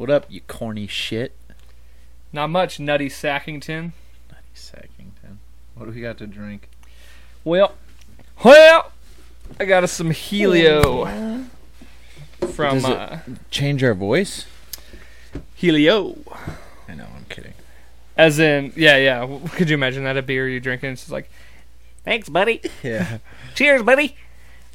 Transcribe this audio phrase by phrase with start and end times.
[0.00, 1.36] What up, you corny shit?
[2.32, 3.92] Not much, Nutty Sackington.
[4.30, 5.36] Nutty Sackington.
[5.74, 6.70] What do we got to drink?
[7.44, 7.74] Well,
[8.42, 8.92] well,
[9.58, 11.44] I got us some Helio
[12.54, 13.18] from uh,
[13.50, 14.46] Change our voice?
[15.54, 16.16] Helio.
[16.88, 17.52] I know, I'm kidding.
[18.16, 19.38] As in, yeah, yeah.
[19.52, 20.92] Could you imagine that a beer you're drinking?
[20.92, 21.30] It's just like,
[22.06, 22.62] thanks, buddy.
[22.82, 23.18] Yeah.
[23.54, 24.16] Cheers, buddy.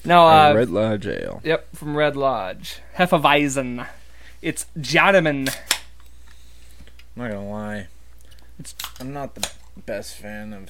[0.05, 1.41] No, Uh, uh, Red Lodge Ale.
[1.43, 2.77] yep, from Red Lodge.
[2.97, 3.87] Hefeweizen.
[4.45, 5.49] It's Jodeman.
[5.49, 7.87] I'm not gonna lie.
[8.59, 9.49] It's- I'm not the
[9.87, 10.69] best fan of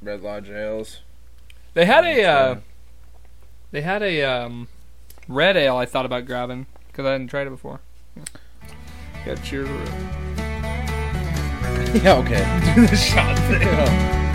[0.00, 1.00] Red Lodge ales.
[1.74, 2.60] They had a, It's, uh, uh,
[3.72, 4.68] they had a um,
[5.26, 5.76] red ale.
[5.76, 7.80] I thought about grabbing because I hadn't tried it before.
[8.16, 8.22] Yeah,
[9.26, 9.68] yeah cheers.
[12.04, 12.72] Yeah, okay.
[12.76, 13.62] Do the shot thing.
[13.62, 14.25] Yeah,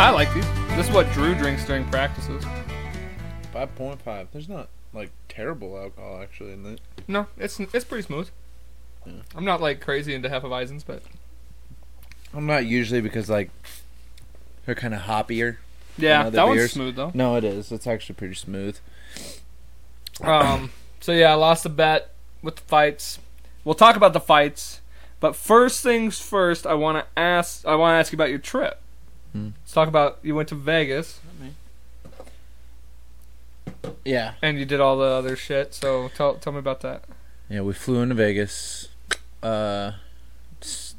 [0.00, 0.46] I like these.
[0.76, 2.44] This is what Drew drinks during practices.
[3.52, 4.28] Five point five.
[4.32, 6.80] There's not like terrible alcohol actually in it.
[7.08, 8.30] No, it's it's pretty smooth.
[9.06, 9.12] Yeah.
[9.34, 11.02] I'm not like crazy into Hefeweizens, but
[12.34, 13.50] I'm not usually because like
[14.64, 15.56] they're kind of hoppier.
[15.98, 17.10] yeah, that one's smooth though.
[17.14, 17.72] No, it is.
[17.72, 18.78] It's actually pretty smooth.
[20.22, 20.70] Um,
[21.00, 23.18] so yeah, I lost a bet with the fights.
[23.64, 24.80] We'll talk about the fights,
[25.20, 27.66] but first things first, I want to ask.
[27.66, 28.78] I want to ask you about your trip.
[29.32, 29.48] Hmm.
[29.62, 31.20] Let's talk about you went to Vegas
[34.04, 34.34] Yeah.
[34.42, 35.74] and you did all the other shit.
[35.74, 37.04] So tell tell me about that.
[37.48, 38.88] Yeah, we flew into Vegas.
[39.42, 39.92] Uh,
[40.60, 40.94] s-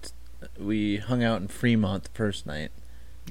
[0.59, 2.71] we hung out in Fremont the first night.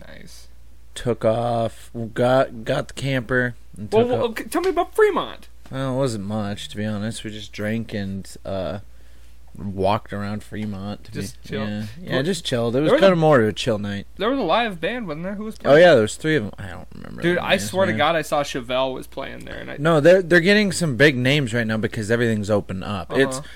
[0.09, 0.49] Nice.
[0.95, 1.91] Took off.
[2.15, 3.55] Got got the camper.
[3.77, 5.49] And Well, took well off- okay, tell me about Fremont.
[5.71, 7.25] Well, it wasn't much to be honest.
[7.25, 8.81] We just drank and uh,
[9.57, 11.05] walked around Fremont.
[11.05, 11.69] To Just be, chill.
[11.69, 12.75] Yeah, yeah, just chilled.
[12.77, 14.07] It was was kind a- of more of a chill night.
[14.17, 15.35] There was a live band, wasn't there?
[15.35, 15.77] Who was playing?
[15.77, 16.53] Oh yeah, there was three of them.
[16.59, 17.23] I don't remember.
[17.23, 17.93] Dude, I names, swear to.
[17.93, 21.17] God, I saw Chevelle was playing there, and I No, they're they're getting some big
[21.17, 23.13] names right now because everything's open up.
[23.17, 23.47] It's Uh-huh.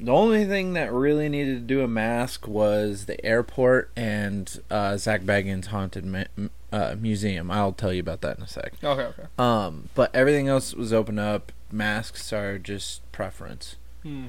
[0.00, 4.96] the only thing that really needed to do a mask was the airport and uh,
[4.96, 6.24] Zak Bagans' haunted ma-
[6.72, 7.50] uh, museum.
[7.50, 8.72] I'll tell you about that in a sec.
[8.82, 9.22] okay, okay.
[9.38, 11.52] Um, but everything else was open up.
[11.70, 13.76] Masks are just preference.
[14.02, 14.26] Hmm.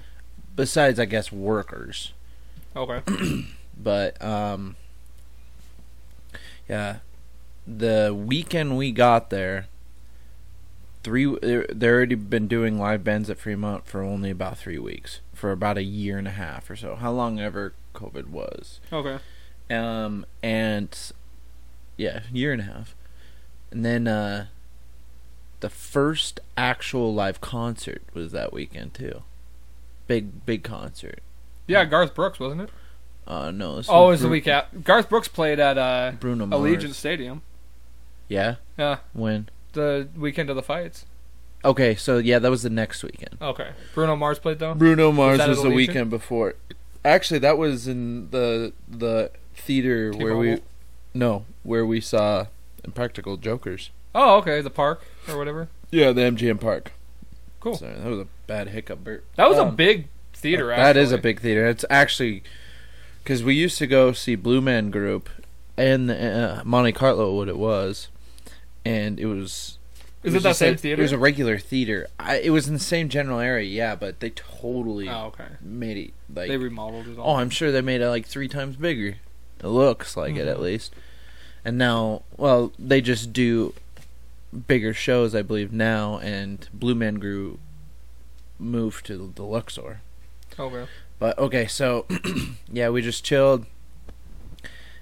[0.55, 2.13] Besides, I guess workers.
[2.75, 3.01] Okay.
[3.75, 4.75] But um,
[6.69, 6.97] yeah,
[7.67, 9.67] the weekend we got there,
[11.03, 15.51] three they're already been doing live bands at Fremont for only about three weeks, for
[15.51, 18.79] about a year and a half or so, how long ever COVID was.
[18.91, 19.19] Okay.
[19.69, 20.97] Um, and
[21.97, 22.95] yeah, year and a half,
[23.71, 24.47] and then uh,
[25.61, 29.23] the first actual live concert was that weekend too.
[30.07, 31.19] Big big concert.
[31.67, 32.69] Yeah, Garth Brooks, wasn't it?
[33.25, 33.77] Uh, no.
[33.77, 34.77] this Oh, it was the Bru- week after.
[34.79, 36.61] Garth Brooks played at uh, Bruno Mars.
[36.61, 37.41] Allegiant Stadium.
[38.27, 38.55] Yeah.
[38.77, 39.47] Yeah, When?
[39.73, 41.05] the weekend of the fights.
[41.65, 43.37] Okay, so yeah, that was the next weekend.
[43.41, 43.69] Okay.
[43.93, 44.73] Bruno Mars played though.
[44.73, 45.75] Bruno Mars that was at the Allegiant?
[45.75, 46.55] weekend before.
[47.05, 50.63] Actually, that was in the the theater where we T-Mobile?
[51.13, 52.47] no where we saw
[52.83, 53.91] Impractical Jokers.
[54.13, 54.59] Oh, okay.
[54.61, 55.69] The park or whatever.
[55.91, 56.91] Yeah, the MGM Park.
[57.63, 57.77] Cool.
[57.77, 59.23] Sorry, that was a bad hiccup, Bert.
[59.37, 60.67] That was a Um, big theater.
[60.67, 61.65] That is a big theater.
[61.65, 62.43] It's actually
[63.23, 65.29] because we used to go see Blue Man Group
[65.77, 68.09] in uh, Monte Carlo, what it was,
[68.83, 69.77] and it was.
[70.23, 71.01] Is was it that same a- theater?
[71.01, 72.07] It was a regular theater.
[72.19, 75.47] I, it was in the same general area, yeah, but they totally Oh, okay.
[75.61, 76.49] made it like.
[76.49, 77.35] They remodeled it oh.
[77.35, 79.15] I'm sure they made it like three times bigger.
[79.61, 80.61] It looks like it at Mhm.
[80.61, 80.93] least.
[81.63, 83.73] And now, well, they just do
[84.67, 87.59] bigger shows, I believe now, and Blue Man Group
[88.59, 90.01] moved to the Luxor.
[90.57, 90.85] okay.
[91.19, 92.05] But okay, so
[92.71, 93.65] yeah, we just chilled,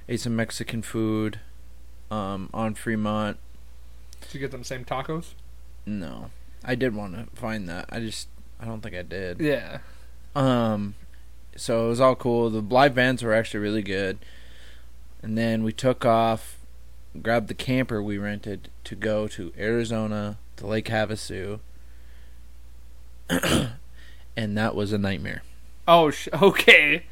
[0.07, 1.39] ate some Mexican food,
[2.11, 3.37] um, on Fremont.
[4.21, 5.33] Did you get them same tacos?
[5.85, 6.29] No,
[6.63, 7.85] I did want to find that.
[7.89, 8.27] I just
[8.59, 9.39] I don't think I did.
[9.39, 9.79] Yeah.
[10.35, 10.95] Um,
[11.55, 12.49] so it was all cool.
[12.49, 14.19] The live bands were actually really good,
[15.23, 16.57] and then we took off,
[17.21, 21.59] grabbed the camper we rented to go to Arizona to Lake Havasu,
[23.29, 25.43] and that was a nightmare.
[25.87, 27.03] Oh, sh- okay.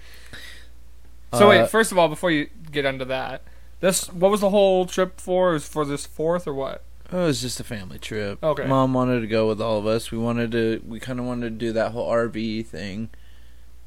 [1.34, 3.42] So Uh, wait, first of all, before you get into that,
[3.82, 5.56] this what was the whole trip for?
[5.56, 6.84] Is for this fourth or what?
[7.12, 8.44] It was just a family trip.
[8.44, 8.68] Okay.
[8.68, 10.12] Mom wanted to go with all of us.
[10.12, 10.82] We wanted to.
[10.88, 13.10] We kind of wanted to do that whole RV thing,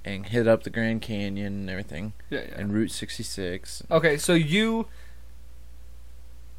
[0.04, 2.54] and hit up the Grand Canyon and everything, Yeah, yeah.
[2.56, 4.86] and Route 66, Okay, so you,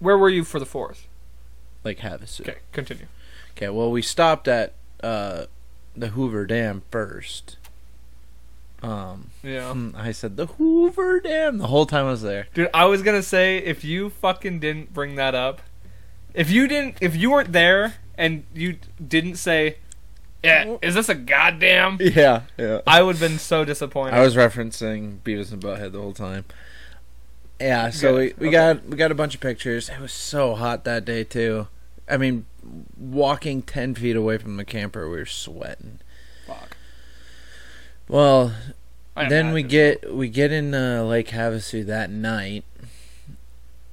[0.04, 1.08] where were you for the fourth?
[1.84, 2.42] Lake Havasu.
[2.42, 3.08] Okay, continue.
[3.58, 3.70] Okay.
[3.70, 5.46] Well, we stopped at uh,
[5.96, 7.58] the Hoover Dam first.
[8.82, 9.74] Um, Yeah.
[9.96, 12.48] I said the Hoover Dam the whole time I was there.
[12.54, 15.62] Dude, I was gonna say if you fucking didn't bring that up,
[16.34, 19.78] if you didn't, if you weren't there and you didn't say,
[20.44, 22.82] "Yeah, is this a goddamn?" Yeah, yeah.
[22.86, 24.16] I would have been so disappointed.
[24.16, 26.44] I was referencing Beavis and Butthead the whole time.
[27.60, 28.40] Yeah, so we, Good.
[28.40, 28.52] we Okay.
[28.54, 29.90] got we got a bunch of pictures.
[29.90, 31.68] It was so hot that day too.
[32.10, 32.46] I mean,
[32.98, 36.00] walking ten feet away from the camper, we were sweating.
[36.46, 36.76] Fuck.
[38.10, 38.54] Well,
[39.16, 42.66] then we get we get in uh, Lake Havasu that night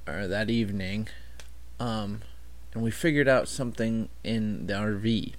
[0.07, 1.07] or that evening,
[1.79, 2.21] um,
[2.73, 5.33] and we figured out something in the RV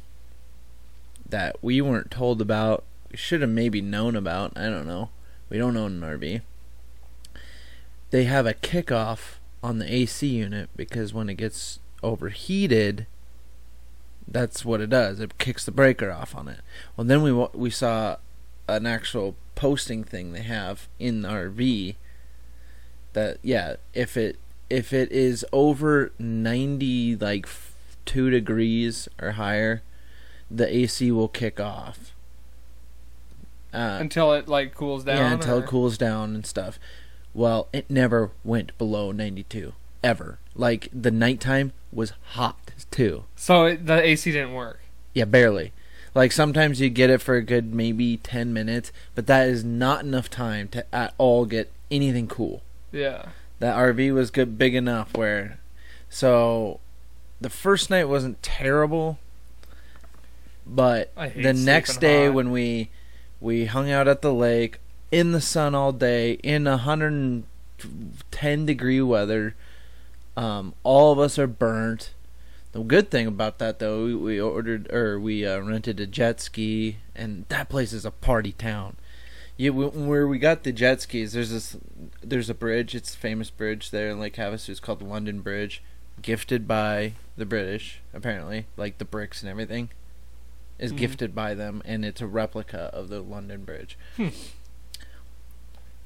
[1.28, 2.84] that we weren't told about.
[3.10, 4.52] We should have maybe known about.
[4.56, 5.10] I don't know.
[5.50, 6.40] We don't own an RV.
[8.12, 13.06] They have a kickoff on the AC unit because when it gets overheated,
[14.29, 15.19] that's what it does.
[15.19, 16.61] It kicks the breaker off on it.
[16.94, 18.17] Well, then we we saw
[18.69, 21.97] an actual posting thing they have in the RV
[23.14, 24.38] that yeah, if it
[24.69, 27.49] if it is over 90 like
[28.05, 29.82] 2 degrees or higher,
[30.50, 32.12] the AC will kick off.
[33.73, 35.17] Uh, until it like cools down.
[35.17, 36.79] yeah, until or- it cools down and stuff.
[37.34, 40.38] Well, it never went below 92 ever.
[40.55, 42.58] Like the nighttime was hot
[42.90, 43.25] too.
[43.37, 44.81] So it, the AC didn't work.
[45.14, 45.73] Yeah, barely.
[46.14, 50.05] Like sometimes you get it for a good maybe 10 minutes, but that is not
[50.05, 52.62] enough time to at all get anything cool.
[52.90, 53.26] Yeah.
[53.61, 55.58] That RV was good big enough where
[56.11, 56.81] so
[57.40, 59.19] the first night wasn't terrible,
[60.67, 62.34] but the next day hot.
[62.34, 62.90] when we
[63.40, 64.79] we hung out at the lake
[65.12, 69.55] in the sun all day in 110 degree weather,
[70.37, 72.12] um, all of us are burnt.
[72.73, 76.41] The good thing about that though, we, we ordered or we uh, rented a jet
[76.41, 78.97] ski, and that place is a party town.
[79.59, 81.76] You w- where we got the jet skis, there's this,
[82.23, 82.94] there's a bridge.
[82.94, 84.70] It's a famous bridge there in Lake Havasu.
[84.70, 85.82] It's called the London Bridge,
[86.23, 89.91] gifted by the British apparently, like the bricks and everything,
[90.79, 90.97] is Mhm.
[90.97, 93.99] gifted by them, and it's a replica of the London Bridge.
[94.17, 94.29] Hmm.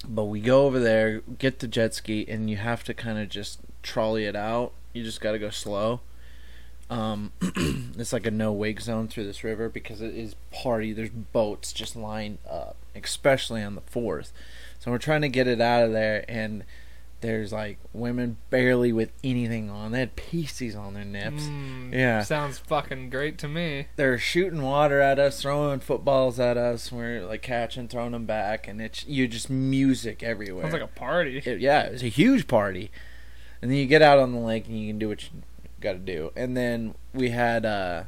[0.06, 3.28] But we go over there, get the jet ski, and you have to kind of
[3.28, 4.72] just trolley it out.
[4.92, 6.00] You just got to go slow.
[6.88, 10.92] Um, it's like a no wake zone through this river because it is party.
[10.92, 14.32] There's boats just lined up, especially on the fourth.
[14.78, 16.64] So we're trying to get it out of there, and
[17.22, 19.92] there's like women barely with anything on.
[19.92, 21.44] They had pasties on their nips.
[21.44, 22.22] Mm, Yeah.
[22.22, 23.86] Sounds fucking great to me.
[23.96, 26.92] They're shooting water at us, throwing footballs at us.
[26.92, 30.64] We're like catching, throwing them back, and it's you just music everywhere.
[30.64, 31.38] Sounds like a party.
[31.44, 32.90] It- yeah, it was a huge party.
[33.62, 35.30] And then you get out on the lake and you can do what you
[35.80, 36.30] got to do.
[36.36, 38.02] And then we had uh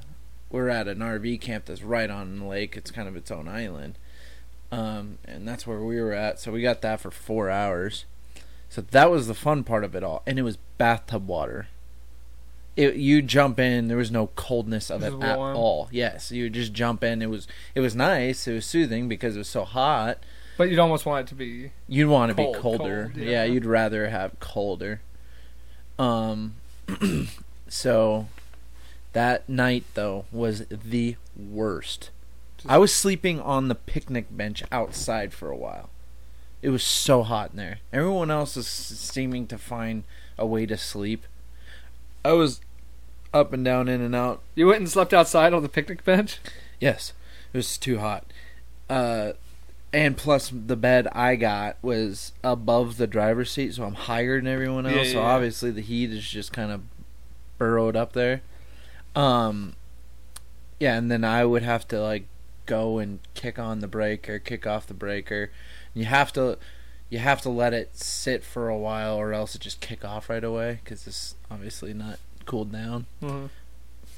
[0.51, 2.77] we're at an RV camp that's right on the lake.
[2.77, 3.99] It's kind of its own island.
[4.71, 6.39] Um and that's where we were at.
[6.39, 8.05] So we got that for 4 hours.
[8.69, 10.23] So that was the fun part of it all.
[10.27, 11.69] And it was bathtub water.
[12.77, 15.57] It, you jump in, there was no coldness of It it at warm.
[15.57, 15.89] all.
[15.91, 17.23] Yes, you just jump in.
[17.23, 18.47] It was it was nice.
[18.47, 20.19] It was soothing because it was so hot.
[20.57, 21.73] But you'd almost want it to be.
[21.89, 23.11] You'd want to Cold, be colder.
[23.13, 23.31] cold, yeah.
[23.31, 23.45] yeah.
[23.45, 25.01] you'd rather have colder.
[25.99, 26.55] Um
[27.69, 28.29] so
[29.13, 32.11] that night though was the worst.
[32.67, 35.91] I was sleeping on the picnic bench outside for a while.
[36.61, 37.79] It was so hot in there.
[37.93, 40.05] Everyone else is seeming to find
[40.37, 41.25] a way to sleep.
[42.25, 42.61] I was
[43.33, 46.39] up and down in and out You went and slept outside on the picnic bench.
[46.81, 47.13] Yes,
[47.53, 48.25] it was too hot.
[48.89, 49.33] Uh,
[49.93, 54.47] and plus, the bed I got was above the driver's seat, so I'm higher than
[54.47, 55.09] everyone else.
[55.09, 55.27] Yeah, so yeah.
[55.27, 56.83] obviously, the heat is just kind of
[57.57, 58.43] burrowed up there.
[59.17, 59.75] Um,
[60.79, 62.27] yeah, and then I would have to like
[62.67, 65.51] go and kick on the breaker, kick off the breaker.
[65.99, 66.59] You have to,
[67.11, 70.29] you have to let it sit for a while, or else it just kick off
[70.31, 73.07] right away because it's obviously not cooled down.
[73.23, 73.47] Mm-hmm.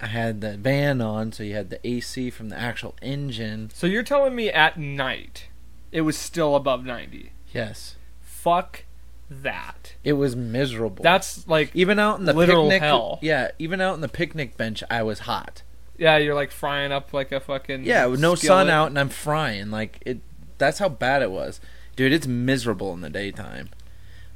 [0.03, 3.71] I had the van on, so you had the AC from the actual engine.
[3.75, 5.49] So you're telling me at night
[5.93, 7.33] it was still above 90?
[7.53, 8.85] Yes, Fuck
[9.29, 9.95] that.
[10.03, 11.03] it was miserable.
[11.03, 12.83] That's like even out in the literal picnic.
[12.83, 13.19] hell.
[13.21, 15.63] Yeah, even out in the picnic bench, I was hot.
[15.99, 19.09] yeah, you're like frying up like a fucking Yeah, with no sun out, and I'm
[19.11, 19.71] frying.
[19.71, 20.21] Like it.
[20.61, 21.61] That's how bad it was,
[21.97, 22.13] dude.
[22.13, 23.71] It's miserable in the daytime.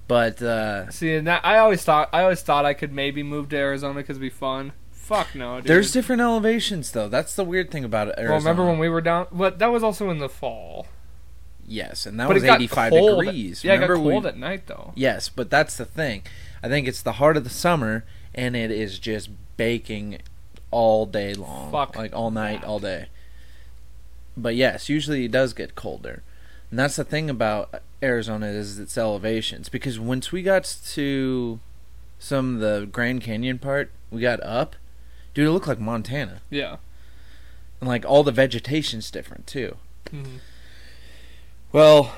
[0.09, 3.49] But uh, See, and that I always thought I always thought I could maybe move
[3.51, 4.73] to Arizona because it'd be fun.
[4.91, 5.67] Fuck no, dude.
[5.67, 7.09] there's different elevations, though.
[7.09, 8.15] That's the weird thing about it.
[8.19, 9.27] well, remember when we were down?
[9.31, 10.87] But that was also in the fall.
[11.67, 13.25] Yes, and that but was 85 cold.
[13.25, 13.65] degrees.
[13.65, 14.93] Yeah, remember it got we- cold at night though.
[14.95, 16.23] Yes, but that's the thing.
[16.63, 18.05] I think it's the heart of the summer,
[18.35, 20.19] and it is just baking
[20.71, 22.67] all day long, Fuck like all night, that.
[22.67, 23.07] all day.
[24.37, 26.23] But yes, usually it does get colder.
[26.71, 31.61] And that's the thing about Arizona is its elevations because once we got to
[32.19, 34.75] some of the Grand Canyon part, we got up,
[35.35, 36.41] dude, it looked like Montana.
[36.51, 36.77] Yeah.
[37.81, 39.77] And like all the vegetation's different too.
[40.11, 40.39] Mhm.
[41.73, 42.15] Well,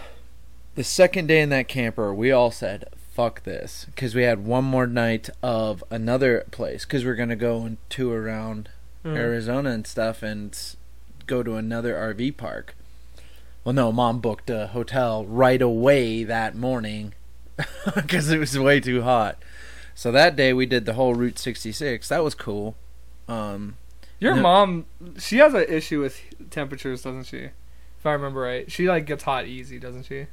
[0.75, 3.87] the second day in that camper, we all said, fuck this.
[3.87, 6.85] Because we had one more night of another place.
[6.85, 8.69] Because we are going to go and tour around
[9.05, 9.17] Mhm.
[9.17, 10.59] Arizona and stuff and
[11.27, 12.75] go to another RV park.
[13.65, 17.15] Well, no, mom booked a hotel right away that morning
[17.95, 19.39] because it was way too hot.
[19.95, 22.09] So that day we did the whole Route 66.
[22.09, 22.77] That was cool.
[23.29, 23.77] Um,
[24.21, 24.87] Your mom,
[25.19, 27.49] she has an issue with temperatures, doesn't she?
[27.99, 30.27] If I remember right, she like gets hot easy, doesn't she?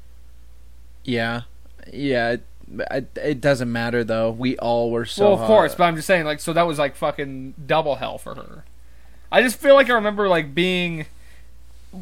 [1.03, 1.41] yeah,
[1.91, 2.31] yeah.
[2.31, 2.43] It,
[2.91, 4.31] it, it doesn't matter though.
[4.31, 5.23] We all were so.
[5.25, 5.47] well, of hot.
[5.47, 8.63] course, but I'm just saying, like, so that was like fucking double hell for her.
[9.34, 11.08] I just feel like I remember like being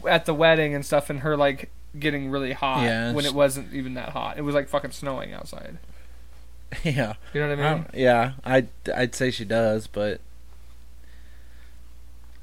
[0.07, 1.69] at the wedding and stuff, and her like
[1.99, 4.37] getting really hot Yeah, when it wasn't even that hot.
[4.37, 5.77] It was like fucking snowing outside.
[6.83, 7.85] yeah, You know what I mean?
[7.93, 8.33] yeah.
[8.45, 10.21] I I'd say she does, but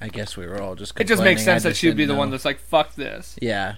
[0.01, 0.99] I guess we were all just.
[1.01, 3.37] it just makes sense that she'd be the one that's like, fuck this.
[3.41, 3.77] Yeah.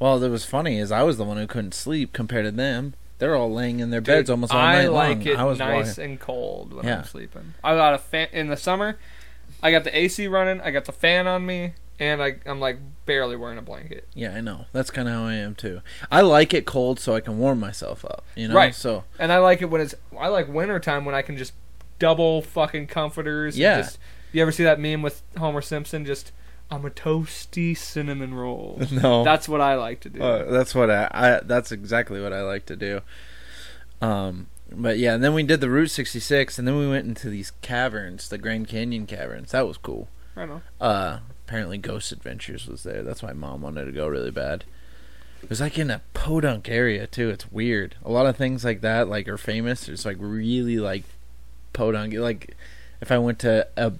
[0.00, 2.94] Well, that was funny is I was the one who couldn't sleep compared to them.
[3.18, 5.26] They're all laying in their beds almost all I night like long.
[5.28, 6.98] it I was nice wa- and cold when Yeah.
[6.98, 7.54] I'm sleeping.
[7.62, 8.98] I got a fan in the summer.
[9.64, 10.60] I got the AC running.
[10.60, 14.06] I got the fan on me, and I, I'm like barely wearing a blanket.
[14.14, 14.66] Yeah, I know.
[14.72, 15.80] That's kind of how I am too.
[16.12, 18.24] I like it cold so I can warm myself up.
[18.36, 18.54] You know.
[18.54, 18.74] Right.
[18.74, 19.94] So And I like it when it's.
[20.16, 21.54] I like wintertime when I can just
[21.98, 23.54] double fucking comforters.
[23.54, 23.78] and Yeah.
[23.78, 23.98] Just,
[24.32, 26.04] you ever see that meme with Homer Simpson?
[26.04, 26.32] Just
[26.70, 28.82] I'm a toasty cinnamon roll.
[28.92, 29.24] no.
[29.24, 30.22] That's what I like to do.
[30.22, 31.40] Uh, that's what I, I.
[31.42, 33.00] That's exactly what I like to do.
[34.02, 34.48] Um.
[34.70, 37.52] But yeah, and then we did the Route 66, and then we went into these
[37.62, 39.52] caverns, the Grand Canyon caverns.
[39.52, 40.08] That was cool.
[40.36, 40.62] I know.
[40.80, 43.02] Uh, apparently Ghost Adventures was there.
[43.02, 44.64] That's why mom wanted to go really bad.
[45.42, 47.28] It was like in a podunk area too.
[47.28, 47.96] It's weird.
[48.02, 49.88] A lot of things like that like are famous.
[49.88, 51.04] It's like really like
[51.74, 52.14] podunk.
[52.14, 52.56] Like
[53.02, 53.92] if I went to a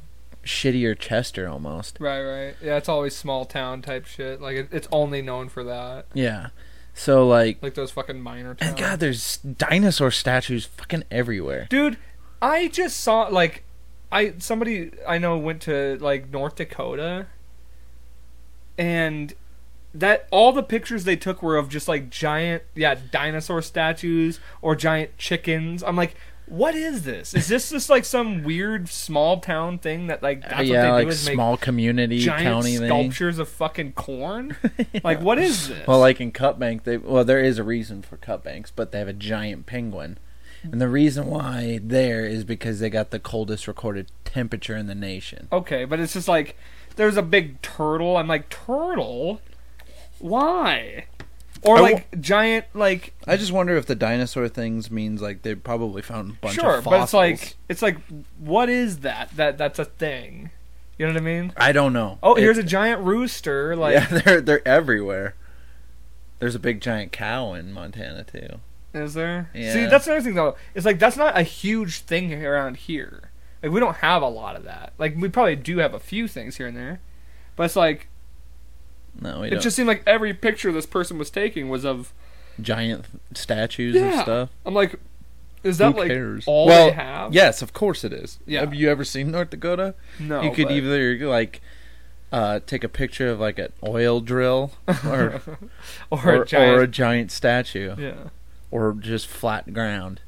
[0.42, 1.99] shittier Chester almost.
[2.00, 2.56] Right, right.
[2.62, 4.40] Yeah, it's always small town type shit.
[4.40, 6.06] Like it, it's only known for that.
[6.14, 6.49] Yeah.
[6.95, 8.71] So like Like those fucking minor towns.
[8.71, 11.67] and God, there's dinosaur statues fucking everywhere.
[11.69, 11.99] dude
[12.43, 13.65] i just saw like
[14.13, 17.27] i somebody i know went to like north dakota
[18.77, 19.35] and
[19.95, 24.75] that all the pictures they took were of just like giant yeah dinosaur statues or
[24.77, 26.15] giant chickens i'm like
[26.47, 30.61] what is this is this just like some weird small town thing that like that's
[30.61, 32.87] Uh, yeah, what they like do is make small community giant county thing.
[32.89, 34.55] sculptures of fucking corn
[35.05, 38.03] like what is this Well, like in Cut Bank, they well, there is a reason
[38.03, 40.19] for Cut Banks, but they have a giant penguin,
[40.63, 44.95] and the reason why there is because they got the coldest recorded temperature in the
[44.95, 45.49] nation.
[45.51, 46.57] Okay, but it's just like
[46.97, 48.17] there's a big turtle.
[48.19, 49.41] I'm like turtle,
[50.19, 51.07] why?
[51.64, 55.54] Or I like giant like I just wonder if the dinosaur things means like they
[55.54, 56.85] probably found a bunch sure, of fossils.
[56.85, 57.99] Sure, but it's like it's like
[58.38, 59.30] what is that?
[59.37, 60.50] That that's a thing.
[60.99, 61.52] You know what I mean?
[61.56, 62.18] I don't know.
[62.23, 63.75] Oh, It- here's a giant rooster.
[63.76, 65.35] Like yeah, they're they're everywhere.
[66.38, 68.61] There's a big giant cow in Montana too.
[68.92, 69.50] is there?
[69.54, 69.73] Yeah.
[69.73, 70.56] See, that's another thing though.
[70.75, 73.30] It's like that's not a huge thing around here.
[73.62, 74.92] Like we don't have a lot of that.
[74.99, 77.00] Like we probably do have a few things here and there,
[77.56, 78.09] but it's like
[79.21, 79.62] No, we it don't.
[79.62, 82.12] just seemed like every picture this person was taking was of
[82.61, 83.04] giant
[83.35, 84.50] statues and stuff.
[84.66, 84.97] I'm like,
[85.62, 86.44] is that Who like cares?
[86.47, 87.33] all well, they have?
[87.35, 88.38] yes, of course it is.
[88.47, 88.61] Yeah.
[88.61, 89.94] Have you ever seen North Dakota?
[90.18, 91.61] No, you could but- either like
[92.33, 94.73] uh, take a picture of like an oil drill
[95.06, 95.40] or
[96.11, 96.78] or, or, a giant.
[96.78, 98.14] or a giant statue yeah,
[98.71, 100.21] or just flat ground.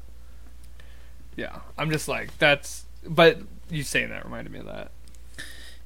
[1.35, 1.59] yeah.
[1.77, 2.85] I'm just like that's.
[3.07, 3.39] But
[3.69, 4.91] you saying that reminded me of that.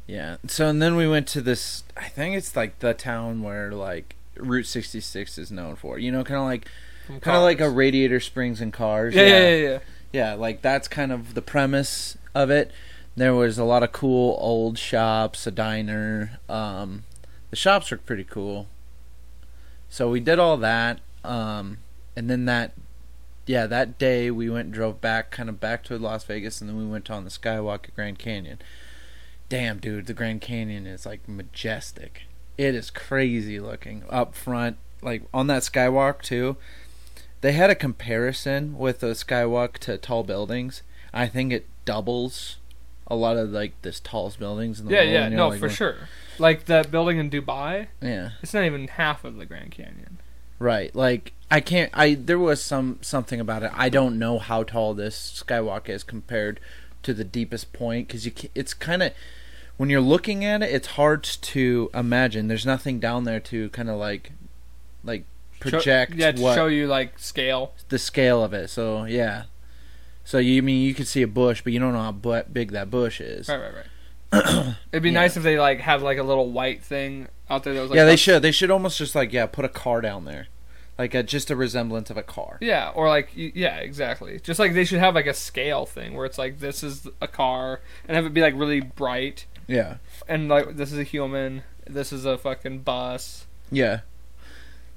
[0.07, 0.37] Yeah.
[0.47, 1.83] So and then we went to this.
[1.95, 5.97] I think it's like the town where like Route 66 is known for.
[5.97, 6.67] You know, kind of like
[7.21, 9.15] kind of like a Radiator Springs and Cars.
[9.15, 9.79] Yeah, yeah, yeah, yeah.
[10.13, 12.71] Yeah, like that's kind of the premise of it.
[13.15, 16.39] There was a lot of cool old shops, a diner.
[16.49, 17.03] Um,
[17.49, 18.67] the shops were pretty cool.
[19.89, 21.79] So we did all that, um,
[22.15, 22.71] and then that,
[23.45, 26.69] yeah, that day we went and drove back, kind of back to Las Vegas, and
[26.69, 28.59] then we went on the Skywalk at Grand Canyon.
[29.51, 32.21] Damn, dude, the Grand Canyon is like majestic.
[32.57, 36.55] It is crazy looking up front, like on that Skywalk too.
[37.41, 40.83] They had a comparison with the Skywalk to tall buildings.
[41.13, 42.59] I think it doubles
[43.07, 45.11] a lot of like this tallest buildings in the Yeah, world.
[45.11, 45.95] yeah, you're no, like, for well, sure.
[46.39, 50.19] Like that building in Dubai, Yeah, it's not even half of the Grand Canyon.
[50.59, 50.95] right.
[50.95, 51.89] Like I can't.
[51.93, 53.71] I there was some something about it.
[53.75, 56.61] I don't know how tall this Skywalk is compared
[57.03, 58.31] to the deepest point because you.
[58.55, 59.11] It's kind of
[59.81, 62.47] when you're looking at it, it's hard to imagine.
[62.47, 64.31] There's nothing down there to kind of like
[65.03, 65.23] like
[65.63, 67.73] Show- project yeah, to what show you like scale.
[67.89, 68.69] the scale of it.
[68.69, 69.45] So yeah.
[70.23, 72.11] So you I mean you can see a bush, but you don't know how
[72.43, 73.49] big that bush is.
[73.49, 74.75] Right, right, right.
[74.91, 75.19] It'd be Yeah.
[75.21, 77.97] nice if they like have like a little white thing out there that was like
[77.97, 78.43] yeah, they should.
[78.43, 80.45] They should almost just like yeah, put a car down there,
[80.99, 82.59] like a, just a resemblance of a car.
[82.61, 84.39] Yeah, or like yeah, exactly.
[84.41, 87.27] Just like they should have like a scale thing where it's like this is a
[87.27, 91.63] car and have it be like really bright Yeah, and like this is a human,
[91.85, 93.45] this is a fucking bus.
[93.71, 94.01] yeah,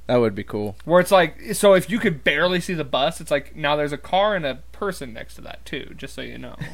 [0.06, 0.76] that would be cool.
[0.84, 3.92] Where it's like so if you could barely see the bus, it's like now there's
[3.92, 6.56] a car and a person next to that too, just so you know.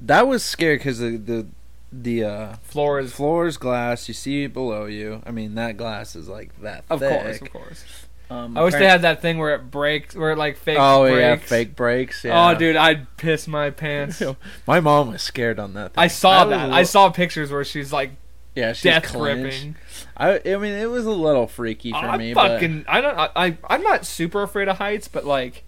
[0.00, 1.46] That was scary because the the
[1.92, 4.08] the uh, Floor is floor is glass.
[4.08, 5.22] You see below you.
[5.26, 6.84] I mean that glass is like that.
[6.88, 7.20] of thick.
[7.22, 7.84] course, of course.
[8.30, 10.78] Um, I wish they had that thing where it breaks, where it like fake.
[10.80, 11.20] Oh breaks.
[11.20, 12.24] yeah, fake breaks.
[12.24, 12.50] Yeah.
[12.50, 14.22] Oh, dude, I'd piss my pants.
[14.68, 15.94] My mom was scared on that.
[15.94, 16.02] Thing.
[16.04, 16.56] I saw a that.
[16.60, 18.12] little- I saw pictures where she's like
[18.54, 19.42] Yeah, she's death clenched.
[19.62, 19.76] gripping.
[20.16, 22.84] I, I mean, it was a little freaky for I'm me, fucking.
[22.86, 23.18] I don't.
[23.18, 23.58] I, I.
[23.68, 25.64] I'm not super afraid of heights, but like,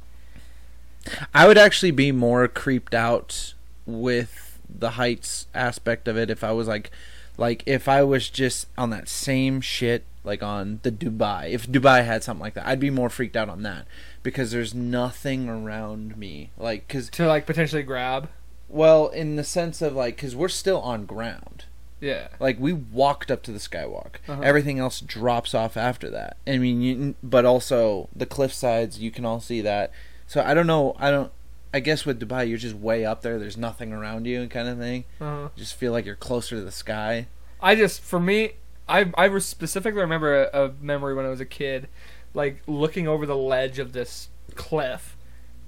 [1.35, 3.55] I would actually be more creeped out
[3.87, 6.91] with the heights aspect of it if I was like,
[7.37, 11.51] like if I was just on that same shit, like on the Dubai.
[11.51, 13.87] If Dubai had something like that, I'd be more freaked out on that
[14.23, 18.29] because there's nothing around me, like because to like potentially grab.
[18.69, 21.65] well, in the sense of like because we're still on ground.
[22.01, 22.29] Yeah.
[22.41, 24.17] Like we walked up to the skywalk.
[24.27, 24.41] Uh-huh.
[24.43, 26.37] Everything else drops off after that.
[26.49, 28.99] I mean, you, but also the cliff sides.
[28.99, 29.93] You can all see that.
[30.27, 30.97] So I don't know.
[30.99, 31.31] I don't.
[31.75, 33.39] I guess with Dubai, you're just way up there.
[33.39, 35.05] There's nothing around you, and kind of thing.
[35.21, 35.49] Uh-huh.
[35.55, 37.29] You just feel like you're closer to the sky.
[37.63, 38.55] I just for me,
[39.01, 41.89] I I specifically remember a, a memory when I was a kid,
[42.35, 45.17] like looking over the ledge of this cliff,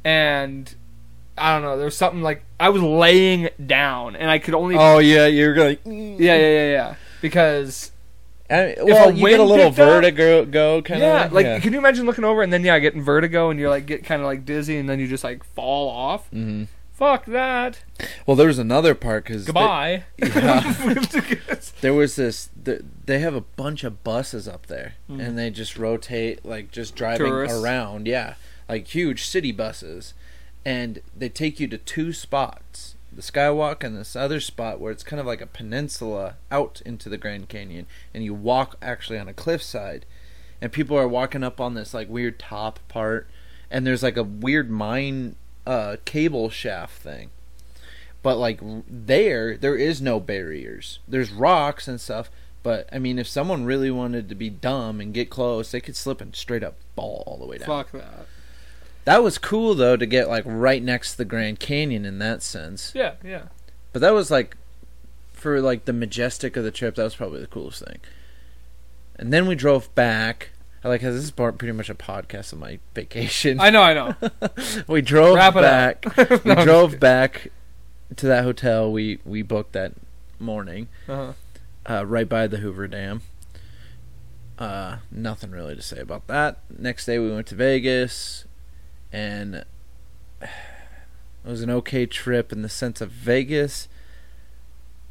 [0.04, 0.74] and
[1.36, 1.76] I don't know.
[1.76, 4.76] There was something like I was laying down, and I could only.
[4.78, 5.78] Oh yeah, you're going.
[5.84, 6.94] Yeah, yeah, yeah, yeah.
[7.22, 7.90] Because
[8.50, 11.08] I mean, well, you get a little picked up- vertigo, go kind of.
[11.08, 13.86] yeah, like can you imagine looking over and then yeah, getting vertigo and you're like
[13.86, 16.28] get kind of like dizzy and then you just like fall off.
[16.28, 17.82] hmm Fuck that.
[18.24, 20.04] Well, there was another part because Goodbye.
[20.18, 20.60] Yeah.
[21.80, 25.20] there was this th- they have a bunch of buses up there Mhm.
[25.20, 27.58] and they just rotate like just driving Tourists.
[27.62, 28.34] around yeah
[28.68, 30.14] like huge city buses
[30.64, 35.02] and they take you to two spots the skywalk and this other spot where it's
[35.04, 39.28] kind of like a peninsula out into the grand canyon and you walk actually on
[39.28, 40.06] a cliffside
[40.60, 43.28] and people are walking up on this like weird top part
[43.70, 47.30] and there's like a weird mine uh cable shaft thing.
[48.22, 50.98] But like there there is no barriers.
[51.06, 52.30] There's rocks and stuff
[52.62, 55.94] but i mean if someone really wanted to be dumb and get close they could
[55.94, 57.66] slip and straight up fall all the way down.
[57.66, 58.26] Fuck that.
[59.04, 62.42] that was cool though to get like right next to the grand canyon in that
[62.42, 62.92] sense.
[62.94, 63.44] Yeah, yeah.
[63.92, 64.56] but that was like
[65.32, 67.98] for like the majestic of the trip that was probably the coolest thing.
[69.16, 70.50] And then we drove back
[70.84, 73.82] I like 'cause this is part, pretty much a podcast of my vacation I know,
[73.82, 74.14] I know.
[74.86, 76.04] we drove Wrap back
[76.44, 77.48] we drove back
[78.16, 79.92] to that hotel we we booked that
[80.38, 81.32] morning Uh-huh.
[81.88, 83.22] uh, right by the Hoover Dam.
[84.58, 86.60] Uh, nothing really to say about that.
[86.78, 88.44] Next day we went to Vegas,
[89.12, 89.54] and
[90.42, 90.48] it
[91.44, 93.88] was an okay trip in the sense of Vegas.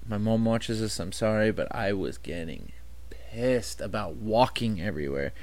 [0.07, 0.99] My mom watches this.
[0.99, 2.71] I'm sorry, but I was getting
[3.09, 5.33] pissed about walking everywhere.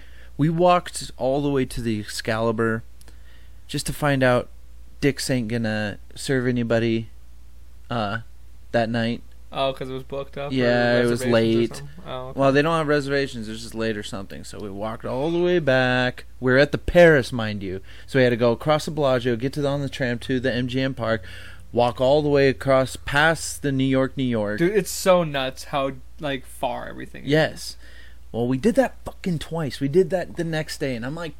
[0.40, 2.82] We walked all the way to the Excalibur
[3.66, 4.48] just to find out
[5.02, 7.10] Dick's ain't gonna serve anybody
[7.90, 8.20] uh,
[8.72, 9.20] that night.
[9.52, 10.50] Oh, because it was booked up.
[10.50, 11.82] Yeah, it was late.
[12.06, 12.40] Oh, okay.
[12.40, 13.50] Well, they don't have reservations.
[13.50, 14.42] It's just late or something.
[14.44, 16.24] So we walked all the way back.
[16.40, 17.82] We are at the Paris, mind you.
[18.06, 20.40] So we had to go across the Bellagio, get to the, on the tram to
[20.40, 21.22] the MGM Park,
[21.70, 24.56] walk all the way across past the New York, New York.
[24.56, 27.24] dude, it's so nuts how like far everything.
[27.24, 27.30] is.
[27.30, 27.76] Yes.
[28.32, 29.80] Well, we did that fucking twice.
[29.80, 31.34] We did that the next day, and I'm like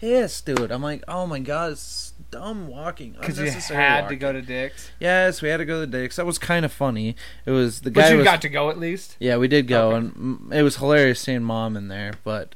[0.00, 0.70] pissed, dude.
[0.72, 3.12] I'm like, oh my god, it's dumb walking.
[3.18, 4.90] because you had to go to Dick's.
[4.98, 6.16] Yes, we had to go to Dick's.
[6.16, 7.14] That was kind of funny.
[7.46, 8.02] It was the guy.
[8.02, 8.24] But you was.
[8.24, 9.16] got to go at least.
[9.20, 9.98] Yeah, we did go, Okay.
[10.06, 12.14] and it was hilarious seeing mom in there.
[12.24, 12.54] But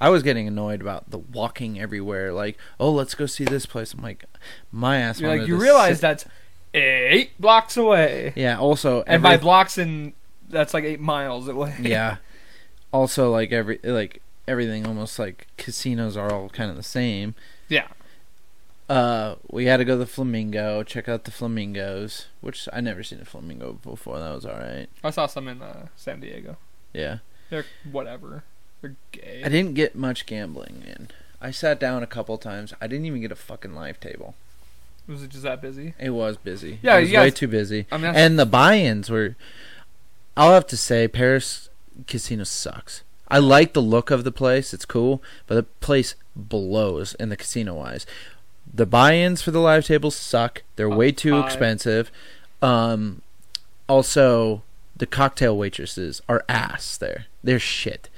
[0.00, 2.32] I was getting annoyed about the walking everywhere.
[2.32, 3.92] Like, oh, let's go see this place.
[3.94, 4.24] I'm like,
[4.70, 5.20] my ass.
[5.20, 6.24] You're like you realize sit- that's
[6.74, 8.58] eight blocks away, Yeah.
[8.58, 10.12] Also, and by blocks in
[10.48, 11.74] that's like eight miles away.
[11.80, 12.16] yeah.
[12.92, 17.34] Also, like every like everything, almost like casinos are all kind of the same.
[17.68, 17.88] yeah.
[18.88, 23.02] Uh, we had to go to the Flamingo, check out the flamingos, which I never
[23.02, 24.18] seen a flamingo before.
[24.18, 24.86] That was all right.
[25.04, 26.56] I saw some in uh, San Diego.
[26.94, 27.18] Yeah.
[27.50, 28.44] They're whatever.
[28.80, 29.42] They're gay.
[29.44, 31.08] I didn't get much gambling in.
[31.38, 32.72] I sat down a couple times.
[32.80, 34.34] I didn't even get a fucking live table.
[35.06, 35.92] Was it just that busy?
[35.98, 36.78] It was busy.
[36.82, 37.86] Yeah, it was you way too busy.
[37.92, 39.36] I mean, And the buy-ins were.
[40.34, 41.67] I'll have to say, Paris
[42.06, 43.02] casino sucks.
[43.28, 44.72] I like the look of the place.
[44.72, 48.06] It's cool, but the place blows in the casino wise.
[48.72, 50.62] The buy-ins for the live tables suck.
[50.76, 52.10] They're way too expensive.
[52.62, 53.22] Um,
[53.88, 54.62] also,
[54.96, 57.26] the cocktail waitresses are ass there.
[57.42, 58.08] They're shit.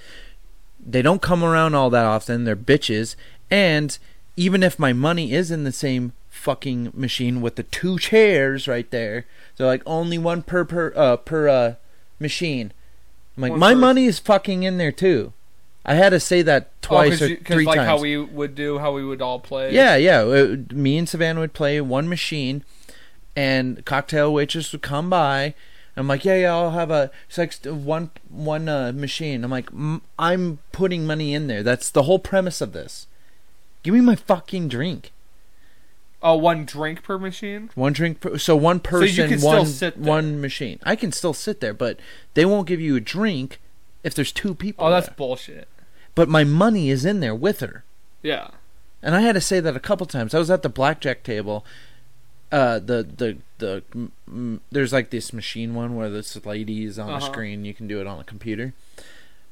[0.85, 2.45] They don't come around all that often.
[2.45, 3.17] They're bitches.
[3.51, 3.97] And
[4.37, 8.91] even if my money is in the same fucking machine with the two chairs right
[8.91, 11.75] there, so like only one per per uh, per uh,
[12.19, 12.73] machine.
[13.45, 15.33] I'm like, my per- money is fucking in there too.
[15.85, 17.89] I had to say that twice oh, or cause you- three like times.
[17.89, 19.73] how we would do, how we would all play.
[19.75, 20.21] Yeah, yeah.
[20.21, 22.65] uh, Me and Savannah would play one machine,
[23.35, 25.55] and cocktail waitress would come by.
[25.97, 27.11] I'm like, yeah, yeah, I'll have a.
[27.29, 29.43] It's like one one uh, machine.
[29.45, 31.63] I'm like, "Mm, I'm putting money in there.
[31.63, 33.07] That's the whole premise of this.
[33.83, 35.13] Give me my fucking drink.
[36.23, 37.71] Oh, one drink per machine.
[37.75, 38.21] One drink.
[38.21, 40.79] Per, so one you person, still one one machine.
[40.83, 41.99] I can still sit there, but
[42.35, 43.59] they won't give you a drink
[44.05, 44.87] if there's two people.
[44.87, 45.15] Oh, that's there.
[45.17, 45.69] bullshit.
[46.15, 47.85] But my money is in there with her.
[48.23, 48.49] Yeah.
[49.03, 50.35] And I had to say that a couple times.
[50.35, 51.65] I was at the blackjack table.
[52.53, 56.99] Uh, the the the m- m- there's like this machine one where this lady is
[56.99, 57.27] on the Uh-huh.
[57.33, 57.65] screen.
[57.65, 58.75] You can do it on a computer.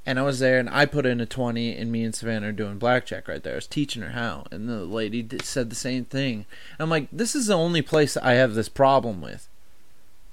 [0.08, 2.52] And I was there, and I put in a twenty, and me and Savannah are
[2.52, 3.52] doing blackjack right there.
[3.52, 6.46] I was teaching her how, and the lady did, said the same thing.
[6.78, 9.48] I'm like, this is the only place I have this problem with.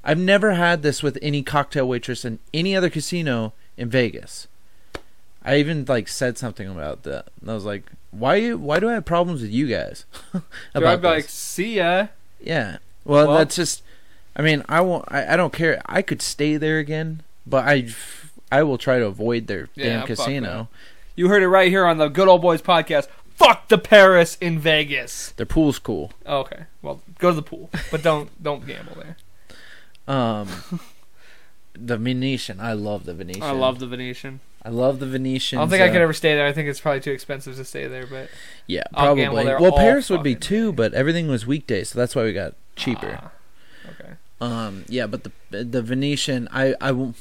[0.01, 4.47] I've never had this with any cocktail waitress in any other casino in Vegas.
[5.43, 7.27] I even like said something about that.
[7.41, 8.53] And I was like, "Why?
[8.53, 10.41] Why do I have problems with you guys?" So
[10.73, 12.07] about I'd be like, see ya.
[12.39, 12.77] yeah.
[13.03, 13.83] Well, Well- that's just.
[14.37, 15.03] I mean, I won't.
[15.09, 15.81] I, I don't care.
[15.85, 17.87] I could stay there again, but I,
[18.51, 20.69] I will try to avoid their Yeah, damn fuck casino.
[21.15, 23.07] You heard it right here on the Good Old Boys podcast.
[23.35, 25.31] Fuck the Paris in Vegas.
[25.31, 26.11] Their pool's cool.
[26.25, 29.17] Okay, well, go to the pool, but don't don't gamble there.
[30.07, 30.47] Um,
[31.73, 32.59] the Venetian.
[32.59, 33.43] I love the Venetian.
[33.43, 34.39] I love the Venetian.
[34.63, 35.59] I love the Venetian.
[35.59, 36.47] I don't think I could ever stay there.
[36.47, 38.07] I think it's probably too expensive to stay there.
[38.07, 38.29] But
[38.65, 39.45] Yeah, I'll gamble probably.
[39.45, 42.23] there Well, all Paris would be fucking too, but everything was weekdays, so that's why
[42.23, 43.19] we got cheaper.
[43.21, 43.31] Ah,
[43.91, 44.13] okay.
[44.41, 47.13] Um, yeah, but the the Venetian, I I w-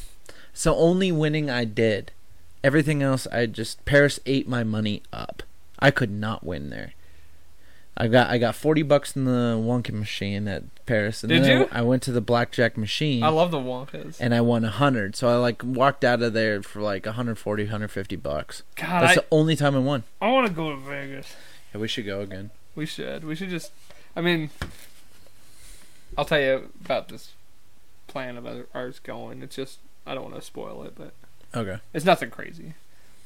[0.54, 2.12] so only winning I did.
[2.62, 5.42] Everything else, I just Paris ate my money up.
[5.78, 6.94] I could not win there.
[7.96, 11.60] I got I got forty bucks in the Wonka machine at Paris, and Did then
[11.60, 11.68] you?
[11.70, 14.16] I, I went to the blackjack machine I love the Wonkas.
[14.18, 15.14] and I won a hundred.
[15.14, 18.62] So I like walked out of there for like 140, 150 bucks.
[18.76, 20.02] God, That's I, the only time I won.
[20.20, 21.36] I want to go to Vegas.
[21.72, 22.50] Yeah, we should go again.
[22.74, 23.22] We should.
[23.24, 23.70] We should just.
[24.16, 24.50] I mean,
[26.18, 27.32] I'll tell you about this
[28.08, 29.42] plan of ours going.
[29.42, 31.12] It's just I don't want to spoil it, but
[31.58, 31.78] Okay.
[31.92, 32.74] it's nothing crazy.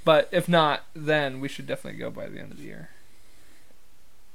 [0.05, 2.91] But if not, then we should definitely go by the end of the year.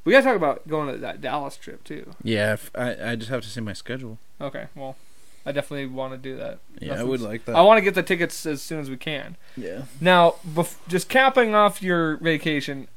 [0.06, 2.14] We gotta talk about going to that Dallas trip too.
[2.22, 4.18] Yeah, if, I I just have to see my schedule.
[4.42, 4.98] Okay, well,
[5.46, 6.60] I definitely want to do that.
[6.80, 7.56] Yeah, I would like that.
[7.56, 9.38] I want to get the tickets as soon as we can.
[9.56, 9.84] yeah.
[10.02, 12.90] Now, bef- just capping off your vacation,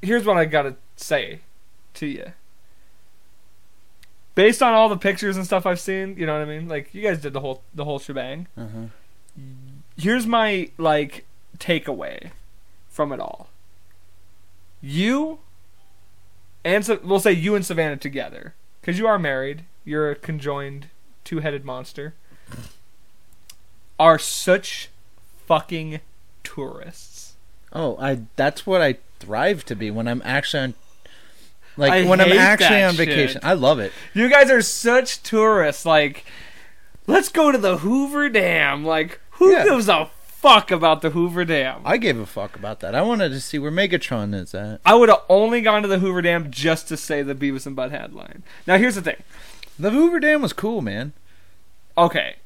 [0.00, 1.40] here's what I gotta say
[1.94, 2.32] to you.
[4.36, 6.68] Based on all the pictures and stuff I've seen, you know what I mean.
[6.68, 8.46] Like you guys did the whole the whole shebang.
[8.56, 9.42] Uh huh.
[9.96, 11.24] Here's my like
[11.58, 12.30] takeaway
[12.88, 13.48] from it all.
[14.80, 15.38] You
[16.64, 19.64] and we'll say you and Savannah together, because you are married.
[19.84, 20.88] You're a conjoined
[21.24, 22.14] two-headed monster.
[23.98, 24.90] Are such
[25.46, 26.00] fucking
[26.44, 27.36] tourists.
[27.72, 30.74] Oh, I that's what I thrive to be when I'm actually on
[31.76, 33.34] like I when I'm actually on vacation.
[33.40, 33.44] shit.
[33.44, 33.92] I love it.
[34.14, 35.84] You guys are such tourists.
[35.86, 36.24] Like,
[37.06, 38.84] let's go to the Hoover Dam.
[38.84, 39.64] Like, who Yeah.
[39.64, 41.80] gives a fuck about the Hoover Dam?
[41.84, 42.94] I gave a fuck about that.
[42.94, 44.80] I wanted to see where Megatron is at.
[44.86, 47.76] I would have only gone to the Hoover Dam just to say the Beavis and
[47.76, 48.42] Butthead line.
[48.66, 49.22] Now, here's the thing.
[49.78, 51.12] The Hoover Dam was cool, man.
[51.98, 52.36] Okay,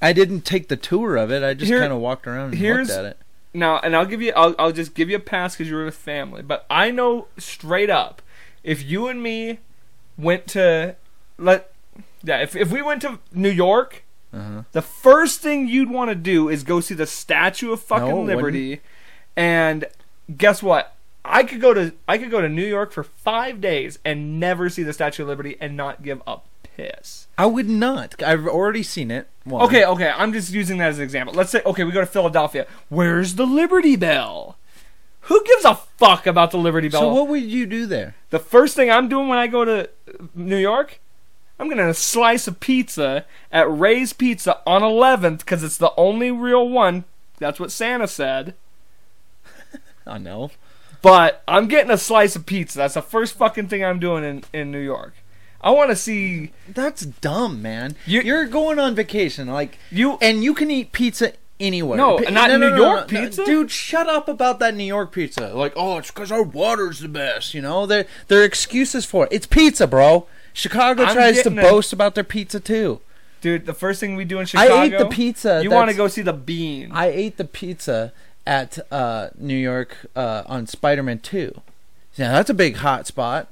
[0.00, 1.42] I didn't take the tour of it.
[1.42, 3.18] I just kind of walked around and looked at it.
[3.52, 5.84] now, and I'll give you, I'll, I'll just give you a pass because you were
[5.84, 6.40] with family.
[6.42, 8.22] But I know straight up,
[8.62, 9.58] if you and me
[10.18, 10.96] went to,
[11.38, 11.72] let,
[12.22, 14.62] yeah, if if we went to New York, Uh-huh.
[14.72, 18.10] the first thing you'd want to do is go see the Statue of fucking No,
[18.10, 18.36] it wouldn't.
[18.36, 18.80] Liberty.
[19.36, 19.86] And
[20.36, 20.94] guess what?
[21.24, 24.68] I could go to I could go to New York for five days and never
[24.68, 27.26] see the Statue of Liberty and not give a piss.
[27.36, 28.22] I would not.
[28.22, 29.28] I've already seen it.
[29.44, 29.62] One.
[29.64, 31.34] Okay, okay, I'm just using that as an example.
[31.34, 32.66] Let's say okay, we go to Philadelphia.
[32.88, 34.56] Where's the Liberty Bell?
[35.22, 37.00] Who gives a fuck about the Liberty Bell?
[37.02, 38.14] So what would you do there?
[38.30, 39.88] The first thing I'm doing when I go to
[40.34, 41.00] New York,
[41.58, 46.68] I'm gonna slice a pizza at Ray's Pizza on 11th because it's the only real
[46.68, 47.04] one.
[47.38, 48.54] That's what Santa said.
[50.06, 50.50] I know.
[51.02, 52.78] But I'm getting a slice of pizza.
[52.78, 55.14] That's the first fucking thing I'm doing in, in New York.
[55.62, 57.94] I want to see That's dumb, man.
[58.06, 60.16] You- You're going on vacation, like you.
[60.22, 61.96] and you can eat pizza anywhere.
[61.96, 63.44] No, Pi- not New York pizza?
[63.44, 63.70] dude.
[63.70, 65.48] Shut up about that New York pizza.
[65.54, 67.54] Like, oh, it's because our water's the best.
[67.54, 69.28] You know, they're they're excuses for it.
[69.32, 70.26] It's pizza, bro.
[70.52, 73.00] Chicago I'm tries to getting a- boast about their pizza too.
[73.40, 74.74] Dude, the first thing we do in Chicago.
[74.74, 75.60] I ate the pizza.
[75.62, 76.90] You want to that's- go see the bean?
[76.92, 78.12] I ate the pizza
[78.46, 81.60] at uh, New York uh, on Spider Man Two.
[82.16, 83.48] Yeah, that's a big hot spot.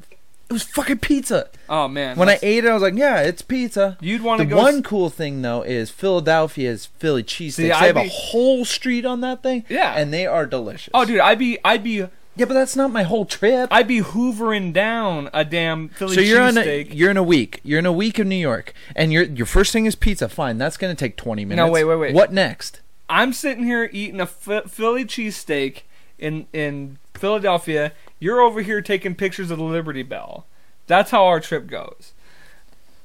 [0.51, 1.49] It was fucking pizza.
[1.69, 4.37] oh man, When I that's- ate it, I was like, "Yeah, it's pizza." you'd The
[4.39, 4.57] to go.
[4.57, 7.57] one s- cool thing though is Philadelphia's Philly cheesesteaks.
[7.57, 9.65] They I'd have a be- whole street on that thing.
[9.69, 9.93] Yeah.
[9.95, 10.91] and they are delicious.
[10.95, 11.97] oh, dude, I'd be, I'd be,
[12.37, 13.69] yeah, but that's not my whole trip.
[13.71, 16.15] I'd be hoovering down a damn Philly cheesesteak.
[16.15, 16.89] so you're on a, cheesesteak.
[16.95, 17.61] you're in a week.
[17.63, 20.29] You're in a week of New York, and your your first thing is pizza.
[20.31, 21.67] Fine, that's gonna take twenty minutes.
[21.67, 22.15] No, wait, wait, wait.
[22.15, 22.81] What next?
[23.11, 25.83] I'm sitting here eating a Ph- Philly cheesesteak
[26.19, 27.93] in in Philadelphia.
[28.21, 30.47] You're over here taking pictures of the Liberty Bell.
[30.87, 32.13] That's how our trip goes.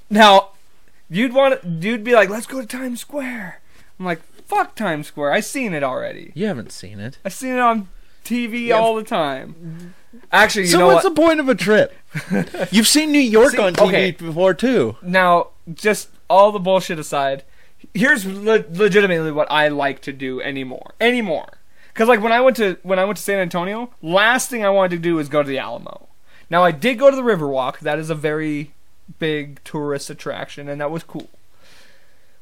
[0.09, 0.49] Now,
[1.09, 3.61] you'd want you'd be like, "Let's go to Times Square."
[3.99, 5.31] I'm like, "Fuck Times Square.
[5.31, 6.31] I seen it already.
[6.35, 7.17] You haven't seen it.
[7.25, 7.89] I seen it on
[8.23, 8.75] TV Yeah.
[8.75, 9.87] all the time." Mm-hmm.
[10.31, 11.15] Actually, you so know what's what?
[11.15, 11.95] the point of a trip?
[12.71, 14.11] You've seen New York See, on TV okay.
[14.11, 14.95] before too.
[15.01, 17.43] now, just all the bullshit aside,
[17.95, 20.93] here's le- legitimately what I like to do anymore.
[21.01, 21.57] Anymore.
[21.93, 24.69] Cuz like when I went to when I went to San Antonio, last thing I
[24.69, 26.07] wanted to do was go to the Alamo.
[26.49, 27.79] Now I did go to the Riverwalk.
[27.79, 28.73] That is a very
[29.19, 31.29] big tourist attraction and that was cool.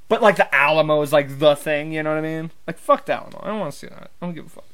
[0.07, 2.51] But like the Alamo is like the thing, you know what I mean?
[2.67, 3.39] Like fuck the Alamo.
[3.43, 4.11] I don't want to see that.
[4.21, 4.65] I don't give a fuck.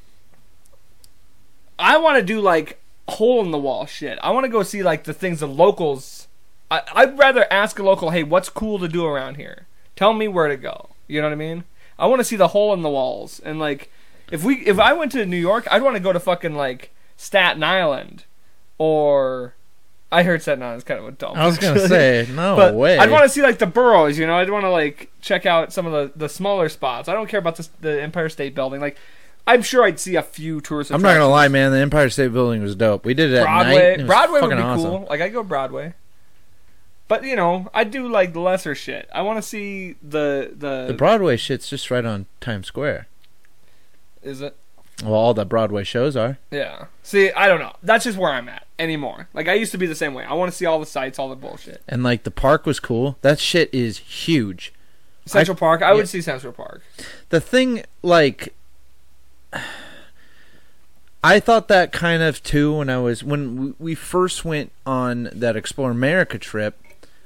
[1.78, 4.18] I want to do like hole in the wall shit.
[4.22, 6.28] I want to go see like the things the locals.
[6.70, 9.66] I, I'd rather ask a local, hey, what's cool to do around here?
[9.96, 10.90] Tell me where to go.
[11.06, 11.64] You know what I mean?
[11.98, 13.90] I want to see the hole in the walls and like,
[14.30, 16.92] if we if I went to New York, I'd want to go to fucking like
[17.16, 18.24] Staten Island,
[18.78, 19.54] or
[20.10, 21.36] I heard Staten Island's kind of a dump.
[21.36, 21.88] I was gonna actually.
[21.88, 22.98] say no but way.
[22.98, 24.36] I'd want to see like the boroughs, you know.
[24.36, 27.08] I'd want to like check out some of the, the smaller spots.
[27.08, 28.80] I don't care about the the Empire State Building.
[28.80, 28.96] Like,
[29.46, 30.90] I'm sure I'd see a few tourist.
[30.90, 31.72] I'm not gonna lie, man.
[31.72, 33.04] The Empire State Building was dope.
[33.04, 33.64] We did it at night.
[33.64, 34.90] Broadway, it Broadway would be awesome.
[34.90, 35.06] cool.
[35.10, 35.92] Like I go Broadway,
[37.06, 39.08] but you know, I do like the lesser shit.
[39.12, 40.86] I want to see the the.
[40.88, 43.08] The Broadway shit's just right on Times Square.
[44.28, 44.56] Is it?
[45.02, 46.38] Well, all the Broadway shows are.
[46.50, 46.86] Yeah.
[47.02, 47.74] See, I don't know.
[47.82, 49.28] That's just where I'm at anymore.
[49.32, 50.24] Like I used to be the same way.
[50.24, 51.82] I want to see all the sights, all the bullshit.
[51.88, 53.16] And like the park was cool.
[53.22, 54.72] That shit is huge.
[55.26, 55.82] Central Park.
[55.82, 55.94] I yeah.
[55.94, 56.82] would see Central Park.
[57.28, 58.54] The thing, like,
[61.22, 65.56] I thought that kind of too when I was when we first went on that
[65.56, 66.80] Explore America trip.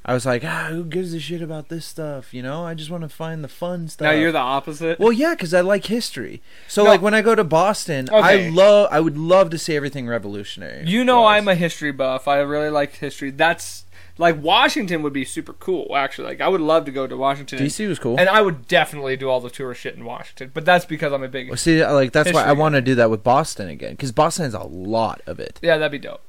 [0.05, 2.35] I was like, ah, who gives a shit about this stuff?
[2.35, 4.07] You know, I just want to find the fun stuff.
[4.07, 4.99] Now you're the opposite.
[4.99, 6.43] Well, yeah, because I like history.
[6.67, 6.91] So, No.
[6.91, 8.89] like, when I go to Boston, I love.
[8.91, 10.87] I would love to see everything revolutionary.
[10.89, 11.37] You know was.
[11.37, 12.27] I'm a history buff.
[12.27, 13.31] I really like history.
[13.31, 13.85] That's
[14.19, 15.95] like Washington would be super cool.
[15.97, 17.59] Actually, like I would love to go to Washington.
[17.59, 18.19] DC was cool.
[18.19, 20.51] And I would definitely do all the tourist shit in Washington.
[20.53, 22.95] But that's because I'm a big Well, see, like that's why I want to do
[22.97, 25.59] that with Boston again because Boston has a lot of it.
[25.63, 26.23] Yeah, that'd be dope.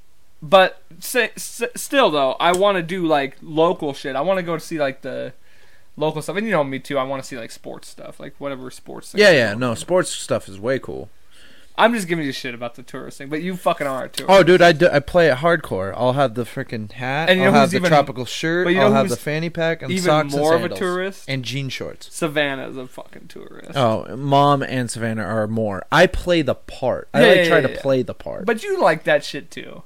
[0.45, 4.15] But say, s- still though, I want to do like local shit.
[4.17, 5.32] I want to go to see like the
[5.95, 6.36] local stuff.
[6.36, 6.97] And you know me too.
[6.97, 9.13] I want to see like sports stuff, like whatever sports.
[9.15, 11.10] Yeah, yeah, no, sports stuff is way cool.
[11.75, 14.29] I'm just giving you shit about the tourist thing, but you fucking are a tourist.
[14.32, 15.91] Oh, dude, I, do, I play it hardcore.
[15.97, 17.29] I'll have the freaking hat.
[17.29, 18.65] And you know I'll have the even- tropical shirt.
[18.65, 20.75] but you know I'll have the fanny pack and even socks more and of a
[20.75, 21.23] tourist.
[21.27, 22.13] and jean shorts.
[22.13, 23.71] Savannah's a fucking tourist.
[23.75, 25.84] Oh, mom and Savannah are more.
[25.91, 27.08] I play the part.
[27.13, 28.45] I Yeah, like yeah, try yeah, to play the part.
[28.45, 29.82] But you like that shit too.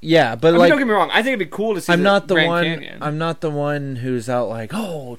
[0.00, 1.10] Yeah, but I mean, like don't get me wrong.
[1.10, 1.92] I think it'd be cool to see.
[1.92, 2.64] I'm not the Grand one.
[2.64, 3.02] Canyon.
[3.02, 5.18] I'm not the one who's out like oh.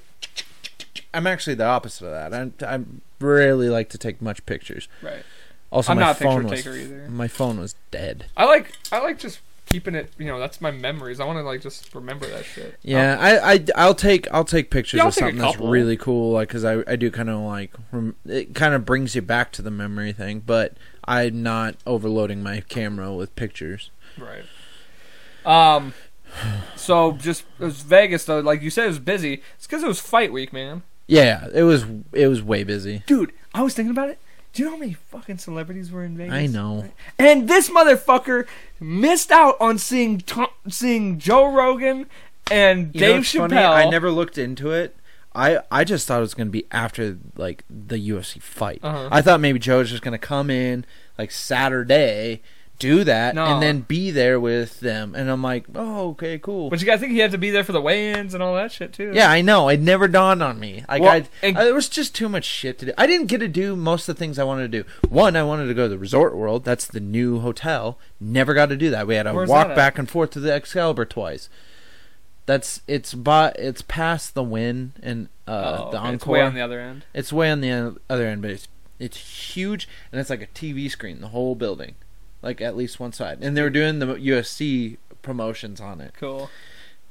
[1.14, 2.34] I'm actually the opposite of that.
[2.34, 4.88] I'm, I rarely like to take much pictures.
[5.02, 5.24] right.
[5.72, 7.08] Also, I'm my not a picture phone was taker either.
[7.10, 8.26] my phone was dead.
[8.36, 8.74] I like.
[8.92, 10.12] I like just keeping it.
[10.18, 11.22] You know, that's my memories.
[11.22, 12.78] I want to like just remember that shit.
[12.82, 15.58] Yeah, um, I, I I'll take I'll take pictures Yeah, I'll of take something that's
[15.58, 19.16] really cool, like because I I do kind of like rem- it kind of brings
[19.16, 23.92] you back to the memory thing, but I'm not overloading my camera with pictures.
[24.18, 24.44] Right.
[25.46, 25.94] Um.
[26.76, 28.40] So just it was Vegas though.
[28.40, 29.42] Like you said, it was busy.
[29.56, 30.84] It's because it was fight week, man.
[31.08, 33.04] Yeah, it was it was way busy.
[33.06, 34.20] Dude, I was thinking about it.
[34.54, 36.34] Do you know how many fucking celebrities were in Vegas?
[36.34, 36.92] I know.
[37.18, 38.48] And this motherfucker
[38.82, 42.08] missed out on seeing Tom, seeing Joe Rogan
[42.50, 43.50] and You Dave Chappelle.
[43.50, 43.58] funny?
[43.58, 44.96] I never looked into it.
[45.34, 48.80] I I just thought it was gonna be after like the UFC fight.
[48.84, 49.08] Uh-huh.
[49.12, 50.86] I thought maybe Joe was just gonna come in
[51.18, 52.42] like Saturday,
[52.82, 53.46] do that, No.
[53.46, 55.16] and then be there with them.
[55.16, 56.70] And I'm like, oh, okay, cool.
[56.70, 58.72] But you gotta think he had to be there for the weigh-ins and all that
[58.72, 59.12] shit too.
[59.14, 59.70] Yeah, I know.
[59.70, 60.84] It never dawned on me.
[60.90, 62.92] Like Well, I, and- I, there was just too much shit to do.
[62.98, 64.90] I didn't get to do most of the things I wanted to do.
[65.08, 66.66] One, I wanted to go to the Resort World.
[66.66, 67.98] That's the new hotel.
[68.20, 69.08] Never got to do that.
[69.08, 69.76] We had to Where's walk that at?
[69.78, 71.48] back and forth to the Excalibur twice.
[72.48, 76.14] That's it's but it's past the Wynn and uh, Oh, the encore.
[76.16, 77.06] It's way on the other end.
[77.14, 78.68] It's way on the other end, but it's
[79.00, 79.18] it's
[79.56, 81.96] huge and it's like a TV screen, the whole building,
[82.42, 83.40] like at least one side.
[83.42, 86.50] And they were doing the UFC promotions on it, Cool.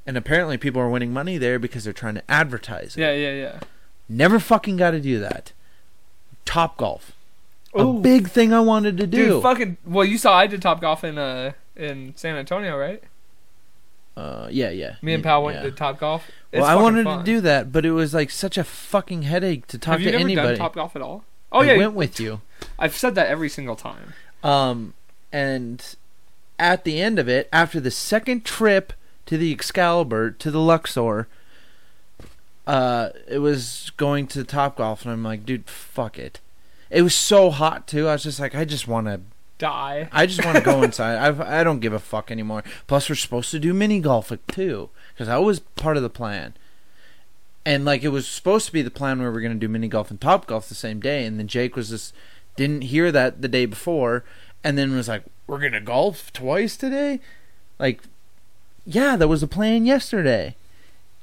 [0.05, 3.01] and apparently people are winning money there because they're trying to advertise it.
[3.01, 3.59] Yeah, yeah, yeah.
[4.09, 5.53] Never fucking got to do that.
[6.43, 7.13] Top golf,
[7.73, 9.25] a big thing I wanted to do.
[9.25, 9.77] Dude, fucking.
[9.85, 13.03] Well, you saw I did Top Golf in uh in San Antonio, right?
[14.17, 14.95] uh, yeah, yeah.
[15.01, 15.63] Me and Pal went yeah.
[15.63, 16.29] to Top Golf.
[16.51, 17.19] Well, I wanted fun.
[17.19, 20.07] to do that, but it was like such a fucking headache to talk Have you
[20.07, 20.47] to never anybody.
[20.49, 21.23] done Top Golf at all?
[21.51, 22.41] Oh I yeah, went with you.
[22.77, 24.13] I've said that every single time.
[24.43, 24.93] Um,
[25.31, 25.95] and
[26.59, 28.93] at the end of it, after the second trip
[29.25, 31.27] to the Excalibur to the Luxor,
[32.67, 36.39] uh, it was going to Top Golf, and I'm like, dude, fuck it.
[36.89, 38.07] It was so hot too.
[38.07, 39.21] I was just like, I just want to,
[39.57, 40.09] Die.
[40.11, 41.17] I just want to go inside.
[41.17, 42.63] I I don't give a fuck anymore.
[42.87, 46.55] Plus, we're supposed to do mini golf too, because that was part of the plan.
[47.63, 49.87] And like, it was supposed to be the plan where we are gonna do mini
[49.87, 52.13] golf and Top Golf the same day, and then Jake was just
[52.55, 54.23] didn't hear that the day before,
[54.63, 57.19] and then was like, "We're gonna golf twice today."
[57.79, 58.01] Like,
[58.85, 60.55] yeah, that was the plan yesterday,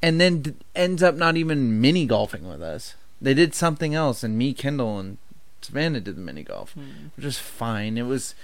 [0.02, 2.94] and then d- ends up not even mini golfing with us.
[3.20, 5.18] They did something else, and me, Kendall, and
[5.60, 6.74] Savannah did the mini golf,
[7.16, 7.98] which is fine.
[7.98, 8.34] It was,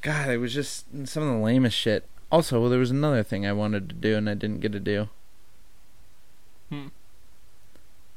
[0.00, 2.04] God, it was just some of the lamest shit.
[2.30, 4.80] Also, well, there was another thing I wanted to do and I didn't get to
[4.80, 5.08] do.
[6.68, 6.88] Hmm.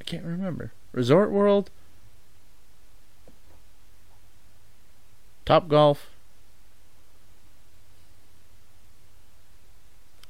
[0.00, 0.72] I can't remember.
[0.92, 1.70] Resort World,
[5.46, 6.10] Top Golf.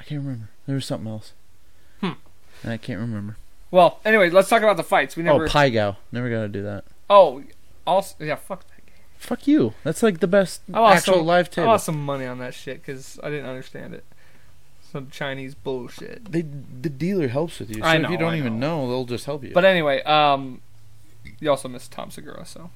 [0.03, 0.49] I can't remember.
[0.67, 1.33] There was something else.
[2.01, 2.13] Hmm.
[2.65, 3.37] I can't remember.
[3.71, 5.15] Well, anyway, let's talk about the fights.
[5.15, 5.45] We never.
[5.45, 5.97] Oh, Pai Gow.
[6.11, 6.85] Never got to do that.
[7.09, 7.45] oh,
[7.87, 8.35] also yeah.
[8.35, 8.97] Fuck that game.
[9.17, 9.75] Fuck you.
[9.85, 11.69] That's like the best I lost actual some, live I table.
[11.69, 14.05] lost some money on that shit because I didn't understand it.
[14.91, 16.33] Some Chinese bullshit.
[16.33, 17.77] They, the dealer helps with you.
[17.77, 18.87] So I know, if you don't I even know.
[18.87, 19.53] know, they'll just help you.
[19.55, 20.63] But anyway, um,
[21.39, 22.71] you also missed Tom Segura, so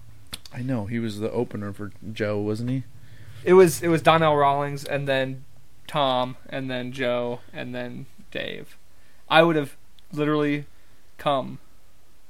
[0.55, 2.85] I know he was the opener for Joe, wasn't he?
[3.45, 5.45] it was it was Donnell Rawlings and then
[5.87, 8.77] Tom and then Joe and then Dave.
[9.29, 9.77] I would have
[10.13, 10.67] literally
[11.19, 11.59] come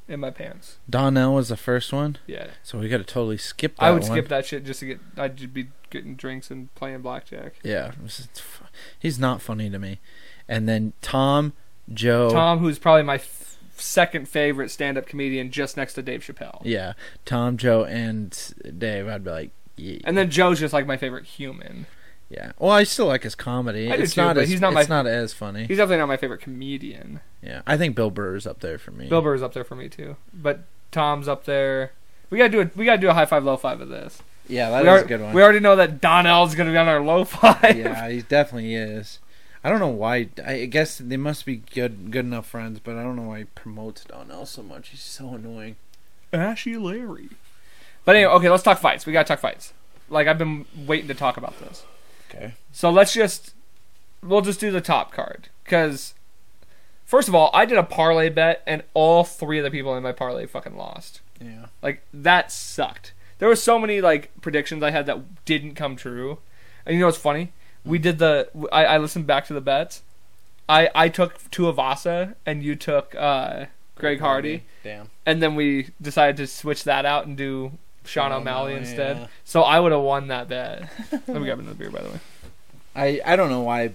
[0.08, 0.76] in my pants.
[0.88, 3.82] Donnell was the first one, Yeah, so we got to totally skip that.
[3.84, 4.10] I would one.
[4.12, 5.00] skip that shit just to get.
[5.16, 7.54] I'd be getting drinks and playing blackjack.
[7.62, 7.92] Yeah,
[8.98, 9.98] he's not funny to me.
[10.48, 11.52] And then Tom,
[11.92, 16.60] Joe, Tom, who's probably my f- second favorite stand-up comedian, just next to Dave Chappelle.
[16.64, 16.92] yeah,
[17.24, 19.08] Tom, Joe, and Dave.
[19.08, 21.86] I'd be like, yeah, And then Joe's just like my favorite human.
[22.28, 22.52] Yeah.
[22.58, 23.90] Well, I still like his comedy.
[23.90, 25.66] I do it's too, not but as he's not it's my- not as funny.
[25.66, 27.20] He's definitely not my favorite comedian.
[27.42, 29.08] Yeah, I think Bill Burr's up there for me.
[29.08, 30.60] Bill Burr's up there for me too, but
[30.90, 31.92] Tom's up there.
[32.30, 34.20] We gotta do a we gotta do a high five low five of this.
[34.48, 35.32] Yeah, that we, is are- a good one.
[35.34, 37.76] we already know that Donnell's gonna be on our low five.
[37.76, 39.18] yeah, he definitely is.
[39.62, 40.28] I don't know why.
[40.44, 43.44] I guess they must be good, good enough friends, but I don't know why he
[43.44, 44.90] promotes Donnell so much.
[44.90, 45.74] He's so annoying.
[46.32, 47.30] Ashy Larry.
[48.04, 49.06] But anyway, okay, let's talk fights.
[49.06, 49.72] We gotta talk fights.
[50.08, 51.84] Like I've been waiting to talk about this.
[52.30, 52.54] Okay.
[52.72, 53.54] So let's just
[54.22, 56.14] we'll just do the top card because
[57.04, 60.02] first of all, I did a parlay bet and all three of the people in
[60.02, 61.20] my parlay fucking lost.
[61.40, 61.66] Yeah.
[61.82, 63.12] Like that sucked.
[63.38, 66.38] There were so many like predictions I had that didn't come true.
[66.84, 67.52] And you know what's funny?
[67.84, 70.02] We did the I, I listened back to the bets.
[70.68, 75.10] I I took Tuivasa and you took uh, Greg Hardy, Damn.
[75.24, 77.72] and then we decided to switch that out and do
[78.06, 79.16] Sean Sean O'Malley instead.
[79.16, 79.26] yeah.
[79.44, 80.88] So I would have won that bet.
[81.12, 82.20] Let me grab another beer, by the way.
[82.94, 83.90] I I don't know why I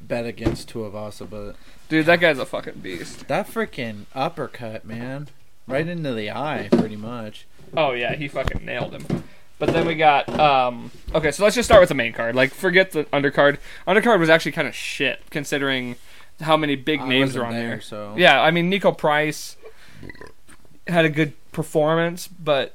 [0.00, 1.56] bet against Tuivasa, but
[1.88, 3.28] Dude, that guy's a fucking beast.
[3.28, 5.28] that freaking uppercut, man,
[5.66, 7.46] right into the eye, pretty much.
[7.76, 9.24] Oh yeah, he fucking nailed him.
[9.58, 12.34] But then we got um okay, so let's just start with the main card.
[12.34, 13.58] Like forget the undercard.
[13.86, 15.96] Undercard was actually kind of shit considering
[16.40, 17.80] how many big I names wasn't are on there, there.
[17.80, 19.56] so Yeah, I mean Niko Price
[20.86, 22.74] had a good performance, but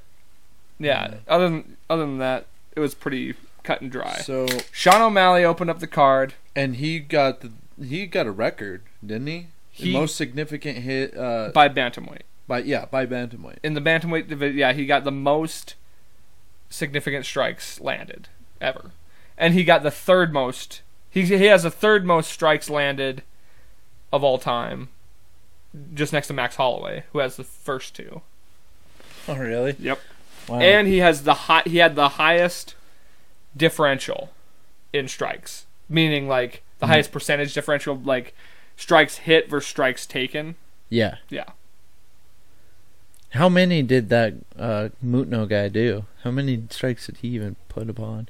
[0.80, 4.18] yeah, other than other than that, it was pretty cut and dry.
[4.20, 6.34] So Sean O'Malley opened up the card.
[6.56, 7.52] and he got the
[7.84, 9.48] he got a record, didn't he?
[9.72, 12.24] He- the most significant hit uh by bantamweight.
[12.48, 13.58] by yeah by bantamweight.
[13.64, 15.76] In the bantamweight division, yeah, he got the most
[16.70, 18.28] significant strikes landed
[18.62, 18.92] ever,
[19.38, 20.82] and he got the third most.
[21.10, 23.24] He he has the third most strikes landed
[24.12, 24.90] of all time,
[25.94, 28.22] just next to Max Holloway, who has the first two.
[29.28, 29.76] Oh really?
[29.80, 30.00] Yep.
[30.50, 30.60] Wow.
[30.60, 31.64] And he has the high.
[31.66, 32.76] He had the highest
[33.56, 34.32] differential
[34.94, 36.90] in strikes, meaning like the Mhm.
[36.90, 38.34] highest percentage differential, like
[38.78, 40.56] strikes hit versus strikes taken.
[40.90, 41.16] yeah.
[41.30, 41.46] Yeah.
[43.32, 46.06] How many did that uh, Moutinho guy do?
[46.24, 48.28] How many strikes did he even put upon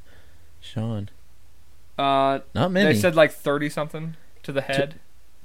[0.59, 1.09] Sean?
[1.97, 2.93] Uh, Not many.
[2.93, 4.95] they said like thirty something to the head.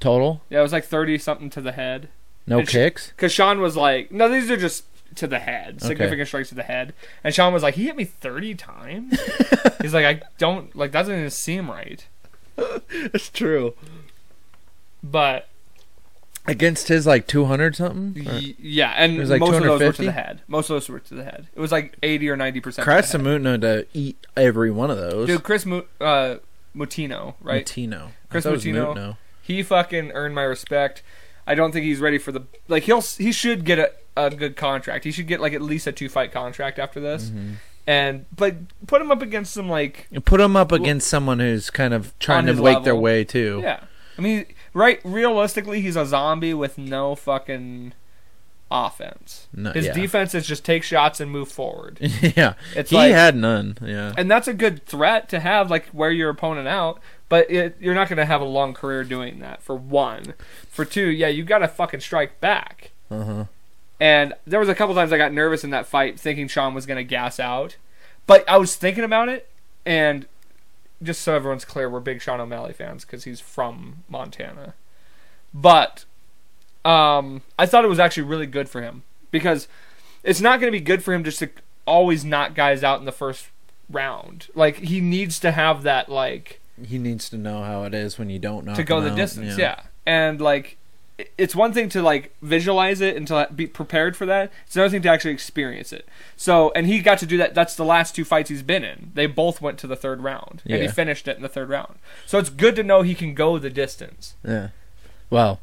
[0.00, 0.42] Total?
[0.50, 2.08] Yeah, it was like thirty something to the head.
[2.48, 3.08] No And kicks?
[3.10, 4.84] Because Sean was like, no, these are just
[5.16, 6.94] to the head, significant strikes to the head.
[7.22, 9.20] And Sean was like, he hit me 30 times?
[9.82, 12.06] He's like, I don't, like, that doesn't even seem right.
[12.56, 13.74] That's true.
[15.02, 15.48] But,
[16.46, 18.28] Against his like 200 something?
[18.28, 20.42] Or- yeah, and It was like most of those were to the head.
[20.46, 21.48] Most of those were to the head.
[21.54, 23.20] It was like 80 or 90% Chris the Christ head.
[23.22, 25.26] Moutinho to eat every one of those.
[25.26, 26.36] Dude, Chris Mu- uh,
[26.76, 27.64] Moutinho, right?
[27.64, 28.10] Moutinho.
[28.28, 29.16] Chris I thought it was Moutinho.
[29.40, 31.02] He fucking earned my respect.
[31.46, 32.84] I don't think he's ready for the like.
[32.84, 35.04] He'll he should get a, a good contract.
[35.04, 37.26] He should get like at least a two fight contract after this.
[37.30, 37.52] Mm-hmm.
[37.86, 41.68] And but put him up against some like You put him up against someone who's
[41.68, 43.02] kind of trying to his wake their level.
[43.02, 43.60] way too.
[43.62, 43.80] yeah.
[44.16, 45.00] I mean, right?
[45.04, 47.92] Realistically, he's a zombie with no fucking
[48.70, 49.46] offense.
[49.52, 49.92] No, His yeah.
[49.92, 51.98] defense is just take shots and move forward.
[52.36, 52.54] yeah.
[52.74, 53.76] It's he like- had none.
[53.82, 54.14] Yeah.
[54.16, 57.00] and that's a good threat to have, like wear your opponent out.
[57.34, 59.60] But it, you're not going to have a long career doing that.
[59.60, 60.34] For one,
[60.68, 62.92] for two, yeah, you got to fucking strike back.
[63.10, 63.44] Uh huh.
[63.98, 66.86] And there was a couple times I got nervous in that fight, thinking Sean was
[66.86, 67.76] going to gas out.
[68.28, 69.50] But I was thinking about it,
[69.84, 70.28] and
[71.02, 74.74] just so everyone's clear, we're big Sean O'Malley fans because he's from Montana.
[75.52, 76.04] But
[76.84, 79.66] um, I thought it was actually really good for him because
[80.22, 81.50] it's not going to be good for him just to
[81.84, 83.48] always knock guys out in the first
[83.90, 84.46] round.
[84.54, 88.30] Like he needs to have that like He needs to know how it is when
[88.30, 89.56] you don't know to go the distance.
[89.56, 89.80] Yeah.
[90.06, 90.76] And like
[91.38, 94.52] it's one thing to like visualize it and to be prepared for that.
[94.66, 96.08] It's another thing to actually experience it.
[96.36, 97.54] So, and he got to do that.
[97.54, 99.12] That's the last two fights he's been in.
[99.14, 101.98] They both went to the third round, and he finished it in the third round.
[102.26, 104.34] So it's good to know he can go the distance.
[104.44, 104.70] Yeah.
[105.30, 105.60] Well,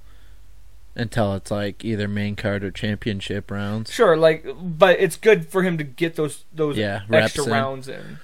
[0.95, 3.91] until it's like either main card or championship rounds.
[3.91, 7.49] Sure, like, but it's good for him to get those those Yeah, extra in.
[7.51, 8.19] rounds in.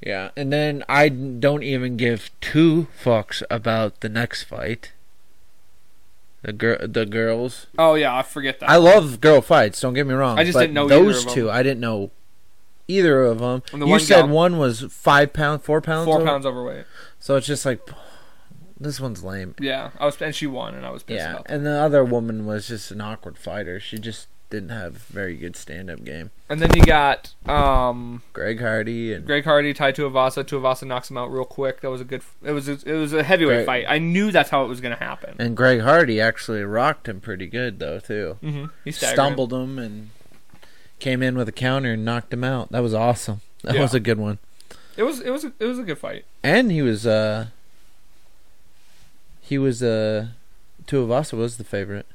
[0.00, 4.92] Yeah, and then I don't even give two fucks about the next fight.
[6.42, 7.66] The girl, the girls.
[7.76, 8.70] Oh yeah, I forget that.
[8.70, 9.80] I love girl fights.
[9.80, 10.38] Don't get me wrong.
[10.38, 11.50] I just but didn't know either those two.
[11.50, 12.12] I didn't know
[12.86, 13.62] either of them.
[13.72, 16.84] The you one said gal- one was five pounds, four pounds, four over- pounds overweight.
[17.18, 17.80] So it's just like
[18.78, 19.56] this one's lame.
[19.58, 22.46] Yeah, I was, and she won, and I was pissed Yeah, and the other woman
[22.46, 23.80] was just an awkward fighter.
[23.80, 26.30] She just didn't have very good stand-up game.
[26.48, 30.42] And then you got um, Greg Hardy and Greg Hardy tied to Tuivasa.
[30.44, 31.82] Tuivasa knocks him out real quick.
[31.82, 32.22] That was a good.
[32.42, 33.84] It was a, it was a heavyweight Greg- fight.
[33.88, 35.36] I knew that's how it was going to happen.
[35.38, 38.38] and Greg Hardy actually rocked him pretty good though too.
[38.40, 39.14] hmm He staggered him.
[39.16, 40.10] Stumbled him and
[40.98, 42.72] came in with a counter and knocked him out.
[42.72, 43.42] That was awesome.
[43.62, 43.82] That Yeah.
[43.82, 44.38] was a good one.
[44.96, 46.24] It was it was a, it was a good fight.
[46.42, 47.48] And he was uh
[49.42, 50.28] he was uh
[50.86, 52.06] Tuivasa was the favorite.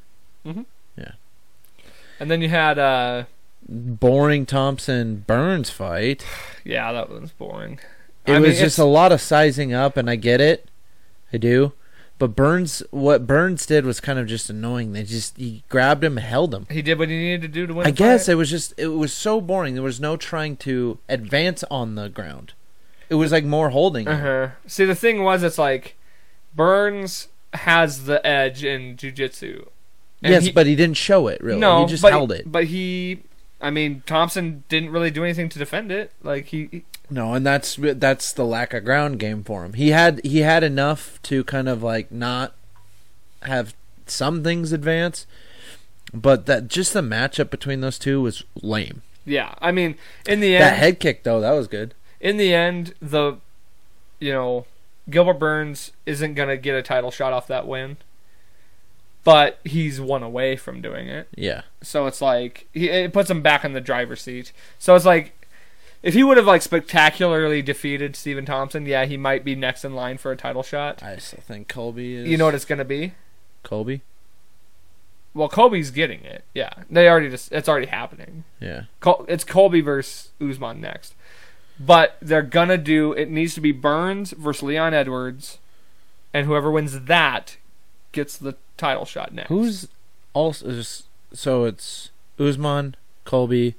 [2.24, 3.26] And then you had uh
[3.68, 6.26] Boring Thompson Burns fight.
[6.64, 7.80] yeah that was boring.
[8.26, 10.70] It I was mean, just a lot of sizing up, and I get it,
[11.34, 11.74] I do.
[12.20, 14.94] But Burns, what Burns did was kind of just annoying.
[14.94, 16.66] They just he grabbed him, and held him.
[16.72, 17.86] he did what he needed to do to win.
[17.88, 19.74] I guess it was just it was so boring.
[19.74, 22.54] There was no trying to advance on the ground.
[23.10, 24.08] It was like more holding.
[24.08, 24.52] Uh-huh.
[24.66, 25.98] See, the thing was, it's like
[26.56, 29.68] Burns has the edge in jujitsu.
[30.24, 31.60] And Yes, he- but he didn't show it really.
[31.60, 32.52] no, he just but, held it.
[32.52, 33.20] But he,
[33.62, 36.12] I mean, Thompson didn't really do anything to defend it.
[36.24, 39.74] Like he, he- No, and that's that's the lack of ground game for him.
[39.74, 42.54] He had he had enough to kind of like not
[43.44, 45.26] have some things advance,
[46.14, 49.02] but that just the matchup between those two was lame.
[49.26, 49.56] yeah.
[49.62, 49.96] I mean,
[50.28, 51.94] in the end, That head kick though, that was good.
[52.20, 53.38] in the end, the,
[54.20, 54.66] you know,
[55.10, 57.98] Gilbert Burns isn't gonna get a title shot off that win.
[59.24, 61.30] But he's one away from doing it.
[61.36, 64.52] Yeah, So it's like he it puts him back in the driver's seat.
[64.80, 65.48] So it's like
[66.02, 69.96] if he would have like spectacularly defeated Stephen Thompson, yeah, he might be next in
[69.96, 71.02] line for a title shot.
[71.02, 72.28] I still think Colby is.
[72.28, 73.14] You know what it's gonna be?
[73.64, 74.02] Colby?
[75.34, 76.44] Well, Colby's getting it.
[76.54, 78.44] Yeah, they already just it's already happening.
[78.60, 81.16] Yeah, Col- It's Colby versus Usman next,
[81.80, 85.58] but they're gonna do it needs to be Burns versus Leon Edwards,
[86.34, 87.56] and whoever wins that
[88.14, 89.50] gets the title shot next.
[89.50, 89.88] who's
[90.34, 90.82] also
[91.34, 92.10] so it's
[92.40, 92.96] Usman,
[93.26, 93.76] Colby,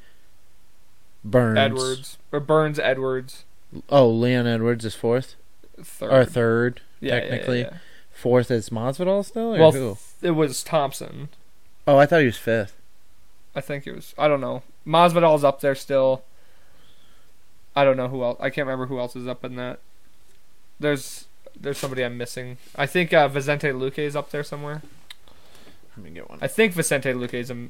[1.24, 3.44] Burns, Edwards or Burns Edwards
[3.88, 5.34] Oh, Leon Edwards is fourth
[5.82, 6.12] third?
[6.12, 7.60] or third Yeah, technically.
[7.62, 7.78] yeah, yeah.
[8.12, 9.98] Fourth is Masvidal still, or Well, who?
[10.22, 11.28] it was Thompson.
[11.86, 12.76] Oh, I thought he was fifth.
[13.56, 14.14] I think it was.
[14.16, 14.62] I don't know.
[14.86, 16.22] Masvidal's up there still.
[17.74, 18.38] I don't know who else.
[18.40, 19.80] I can't remember who else is up in that.
[20.78, 21.26] There's
[21.58, 22.58] there's somebody I'm missing.
[22.76, 24.82] I think uh, Vicente Luque is up there somewhere.
[25.96, 26.38] Let me get one.
[26.42, 27.68] I think Vicente Luque is a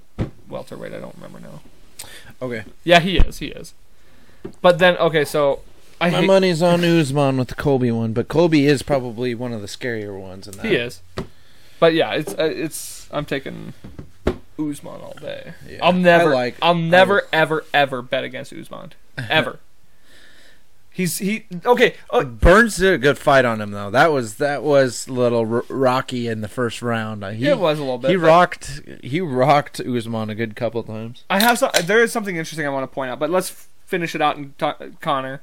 [0.48, 0.92] welterweight.
[0.94, 1.60] I don't remember now.
[2.40, 2.64] Okay.
[2.82, 3.38] Yeah, he is.
[3.38, 3.74] He is.
[4.60, 5.60] But then okay, so
[6.00, 9.52] I My hate, money's on Usman with the Colby one, but Colby is probably one
[9.52, 10.66] of the scarier ones in that.
[10.66, 11.02] he is.
[11.80, 13.08] But yeah, it's uh, it's.
[13.10, 13.74] I'm taking
[14.58, 15.52] Usman all day.
[15.68, 18.92] Yeah, I'll never, I like- I'll never, I- ever, ever bet against Usman.
[19.18, 19.60] Ever.
[20.96, 21.94] He's he okay.
[22.08, 23.90] Uh, Burns did a good fight on him though.
[23.90, 27.24] That was that was a little r- rocky in the first round.
[27.24, 28.10] Uh, He, it was a little bit.
[28.12, 28.80] He rocked.
[29.02, 31.24] He rocked Usman a good couple of times.
[31.28, 31.72] I have some.
[31.82, 33.50] There is something interesting I want to point out, but let's
[33.86, 35.42] finish it out and talk Conor.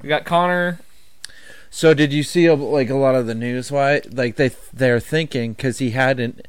[0.00, 0.78] We got Conor.
[1.70, 3.72] So did you see uh, like a lot of the news?
[3.72, 6.40] Why like they they're thinking because he had an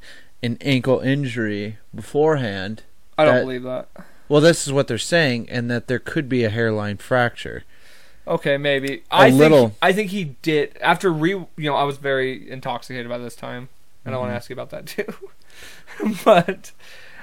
[0.43, 2.83] an ankle injury beforehand.
[3.17, 3.89] I don't That- believe that.
[4.27, 7.63] Well, this is what they're saying, and that there could be a hairline fracture.
[8.27, 9.03] Okay, maybe.
[9.11, 9.75] A I think, little.
[9.81, 11.29] I think he did after re.
[11.31, 13.69] You know, I was very intoxicated by this time,
[14.03, 15.05] and I want to ask you about that too.
[16.23, 16.71] but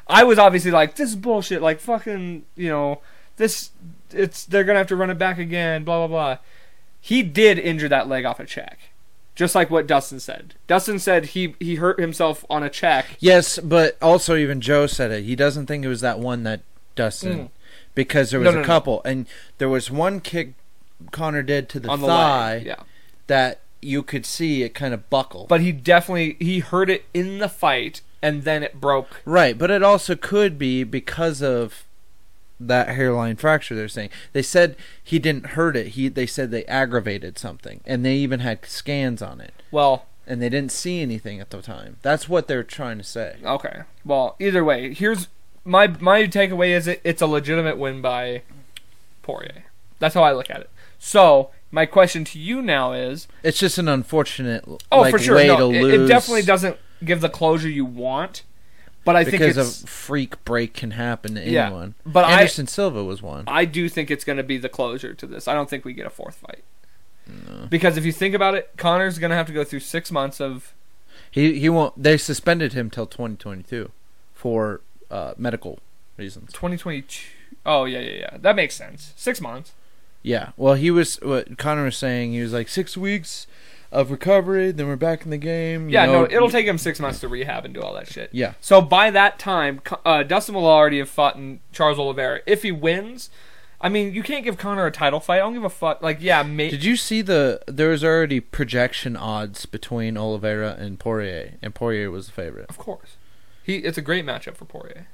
[0.06, 3.00] I was obviously like, "This is bullshit." Like fucking, you know,
[3.36, 3.70] this.
[4.10, 5.84] It's they're gonna have to run it back again.
[5.84, 6.38] Blah blah blah.
[7.00, 8.78] He did injure that leg off a check,
[9.34, 10.54] just like what Dustin said.
[10.68, 13.16] Dustin said he he hurt himself on a check.
[13.18, 15.24] Yes, but also even Joe said it.
[15.24, 16.60] He doesn't think it was that one that
[16.94, 17.50] Dustin, Mm.
[17.94, 18.66] because there was no, a no.
[18.66, 19.26] couple, and
[19.58, 20.52] there was one kick
[21.10, 22.66] Conor did to the on the thigh leg.
[22.66, 22.82] Yeah.
[23.26, 25.46] that you could see it kind of buckle.
[25.48, 29.20] But he definitely he hurt it in the fight, and then it broke.
[29.24, 31.84] Right, but it also could be because of
[32.60, 34.10] that hairline fracture they're saying.
[34.32, 35.88] They said he didn't hurt it.
[35.88, 40.40] He they said they aggravated something and they even had scans on it Well, and
[40.40, 41.96] they didn't see anything at the time.
[42.02, 43.38] That's what they're trying to say.
[43.44, 43.82] Okay.
[44.04, 45.26] Well, either way, here's
[45.64, 48.42] my my takeaway is it, it's a legitimate win by
[49.22, 49.64] Poirier.
[49.98, 50.70] That's how I look at it.
[51.04, 55.34] So my question to you now is, It's just an unfortunate oh, like, for sure,
[55.34, 55.94] way no, to it, lose.
[56.00, 58.44] it definitely doesn't give the closure you want,
[59.04, 61.94] but I think because a freak break can happen to Yeah, anyone.
[62.06, 63.42] but I- Anderson Silva was one.
[63.48, 65.48] I do think it's going to be the closure to this.
[65.48, 66.62] I don't think we get a fourth fight.
[67.68, 70.40] Because if you think about it, Conor's going to have to go through six months
[70.40, 70.72] of
[71.30, 72.00] He he won't.
[72.00, 73.90] They suspended him till 2022
[74.34, 75.78] for uh, medical
[76.16, 76.52] reasons.
[76.52, 77.26] 2022.
[77.66, 78.36] Oh yeah, yeah, yeah.
[78.38, 79.14] That makes sense.
[79.16, 79.72] Six months.
[80.22, 80.50] Yeah.
[80.56, 82.32] Well, he was what Conor was saying.
[82.32, 83.46] He was like six weeks
[83.90, 84.70] of recovery.
[84.72, 85.88] Then we're back in the game.
[85.88, 86.22] you Yeah, know.
[86.22, 88.30] no, it'll take him six months to rehab and do all that shit.
[88.32, 88.54] Yeah.
[88.60, 92.40] So by that time, uh, Dustin will already have fought in Charles Oliveira.
[92.46, 93.30] If he wins,
[93.80, 95.36] I mean, you can't give Conor a title fight.
[95.36, 96.00] I don't give a fuck.
[96.02, 97.60] Like, yeah, may- Did you see the?
[97.66, 102.66] There was already projection odds between Oliveira and Poirier, and Poirier was the favorite.
[102.70, 103.16] of course.
[103.64, 105.08] He it's a great matchup for Poirier.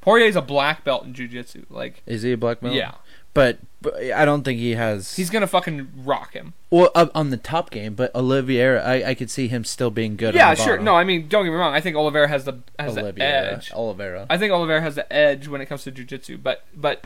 [0.00, 1.66] Poirier's a black belt in jiu-jitsu.
[1.68, 2.74] Like, Is he a black belt?
[2.74, 2.94] yeah,
[3.32, 5.14] But, but I don't think he has.
[5.14, 6.54] he's gonna fucking rock him.
[6.70, 10.16] well up on the top game, but Oliveira, I, I could see him still being
[10.16, 10.34] good.
[10.34, 10.78] yeah, on the sure.
[10.78, 11.72] No, I mean, don't get me wrong.
[11.72, 13.70] I think Oliveira has the has the edge.
[13.72, 14.26] Oliveira.
[14.28, 17.04] I think Oliveira has the edge when it comes to jiu-jitsu, but but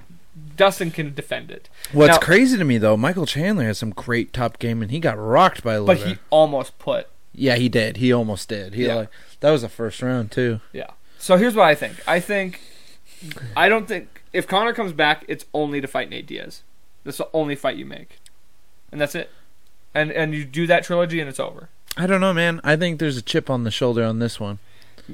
[0.57, 1.69] Dustin can defend it.
[1.93, 5.01] What's Now- crazy to me though, Michael Chandler has some great top game, and he
[5.01, 7.99] got rocked by But he almost put yeah, he did.
[7.99, 8.75] He almost did.
[8.75, 8.95] He Yeah.
[8.95, 9.09] like
[9.41, 10.61] that was the first round too.
[10.73, 10.91] Yeah.
[11.19, 11.97] So here's what I think.
[12.09, 12.61] I think
[13.57, 16.63] I don't think if Conor comes back, it's only to fight Nate Diaz.
[17.05, 18.19] That's the only fight you make,
[18.93, 19.31] and that's it.
[19.95, 21.69] And and you do that trilogy, and it's over.
[21.97, 22.61] I don't know, man.
[22.65, 24.59] I think there's a chip on the shoulder on this one.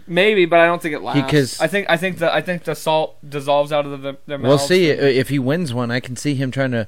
[0.06, 1.22] Maybe, but I don't think it lasts.
[1.22, 4.38] Because- I think I think the I think the salt dissolves out of the, their
[4.38, 4.48] mouths.
[4.48, 4.86] We'll see.
[4.88, 6.86] If he wins one, I can see him trying to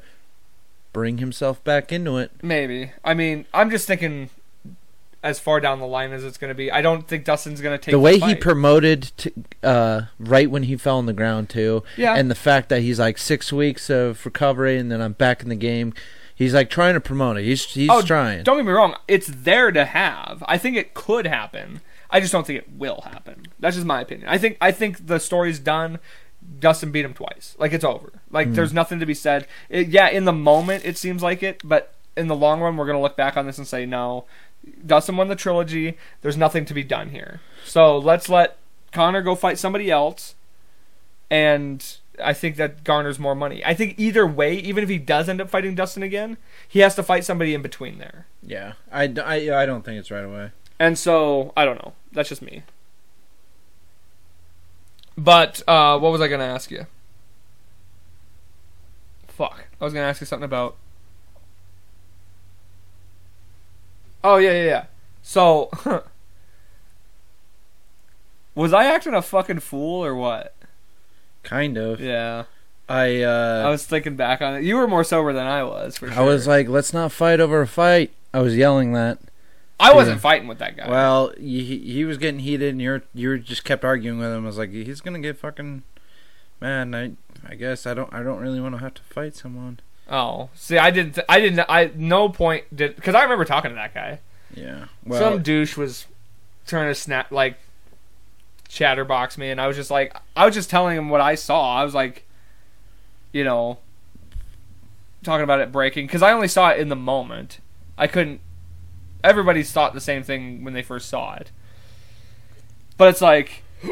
[0.92, 2.30] bring himself back into it.
[2.42, 2.92] Maybe.
[3.04, 4.30] I mean, I'm just thinking
[5.22, 6.70] as far down the line as it's going to be.
[6.70, 10.64] I don't think Dustin's going to take the way he promoted to, uh, right when
[10.64, 12.14] he fell on the ground too, Yeah.
[12.14, 15.48] and the fact that he's like six weeks of recovery and then I'm back in
[15.48, 15.94] the game.
[16.34, 17.44] He's like trying to promote it.
[17.44, 18.42] He's he's Oh, trying.
[18.42, 20.42] Don't get me wrong; it's there to have.
[20.48, 21.80] I think it could happen.
[22.10, 23.44] I just don't think it will happen.
[23.60, 24.28] That's just my opinion.
[24.28, 25.98] I think I think the story's done.
[26.58, 27.54] Dustin beat him twice.
[27.60, 28.12] Like it's over.
[28.30, 28.54] Like Hmm.
[28.54, 29.46] there's nothing to be said.
[29.68, 32.86] It, yeah, in the moment it seems like it, but in the long run we're
[32.86, 34.24] gonna look back on this and say no.
[34.84, 35.96] Dustin won the trilogy.
[36.20, 37.40] There's nothing to be done here.
[37.64, 38.58] So let's let
[38.92, 40.34] Conor go fight somebody else,
[41.30, 41.84] and
[42.22, 43.64] I think that garners more money.
[43.64, 46.36] I think either way, even if he does end up fighting Dustin again,
[46.68, 48.26] he has to fight somebody in between there.
[48.42, 50.50] Yeah, I, I, I don't think it's right away.
[50.78, 51.94] And so I don't know.
[52.12, 52.62] That's just me.
[55.16, 56.86] But uh, what was I gonna ask you?
[59.28, 59.66] Fuck.
[59.80, 60.76] I was gonna ask you something about.
[64.24, 64.84] Oh yeah yeah yeah.
[65.22, 65.70] So.
[68.54, 70.54] was I acting a fucking fool or what?
[71.42, 72.00] Kind of.
[72.00, 72.44] Yeah.
[72.88, 74.64] I uh, I was thinking back on it.
[74.64, 76.20] You were more sober than I was for sure.
[76.20, 78.12] I was like, let's not fight over a fight.
[78.34, 79.18] I was yelling that.
[79.80, 80.88] I wasn't fighting with that guy.
[80.88, 84.44] Well, he, he was getting heated, and you're you just kept arguing with him.
[84.44, 85.82] I was like, he's gonna get fucking
[86.60, 86.94] man.
[86.94, 87.12] I
[87.48, 89.80] I guess I don't I don't really want to have to fight someone.
[90.12, 91.18] Oh, see, I didn't.
[91.28, 91.66] I didn't.
[91.68, 94.20] I no point did because I remember talking to that guy.
[94.54, 94.84] Yeah.
[95.04, 96.06] Well, Some douche was
[96.66, 97.56] trying to snap like
[98.68, 101.76] chatterbox me, and I was just like, I was just telling him what I saw.
[101.76, 102.24] I was like,
[103.32, 103.78] you know,
[105.24, 107.58] talking about it breaking because I only saw it in the moment.
[107.96, 108.40] I couldn't.
[109.24, 111.50] Everybody thought the same thing when they first saw it,
[112.96, 113.64] but it's like.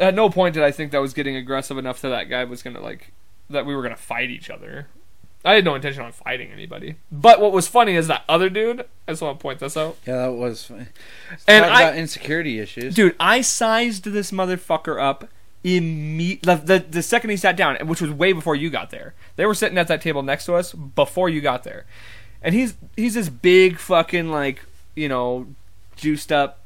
[0.00, 2.62] At no point did I think that was getting aggressive enough that that guy was
[2.62, 3.12] gonna like
[3.52, 4.88] that we were gonna fight each other.
[5.44, 6.96] I had no intention on fighting anybody.
[7.10, 8.80] But what was funny is that other dude.
[9.08, 9.96] I just want to point this out.
[10.06, 10.66] Yeah, that was.
[10.66, 10.86] Funny.
[11.48, 12.94] And I- about insecurity issues.
[12.94, 15.28] Dude, I sized this motherfucker up
[15.64, 19.14] imme- the, the the second he sat down, which was way before you got there.
[19.36, 21.86] They were sitting at that table next to us before you got there,
[22.40, 24.62] and he's he's this big fucking like
[24.94, 25.46] you know
[25.96, 26.60] juiced up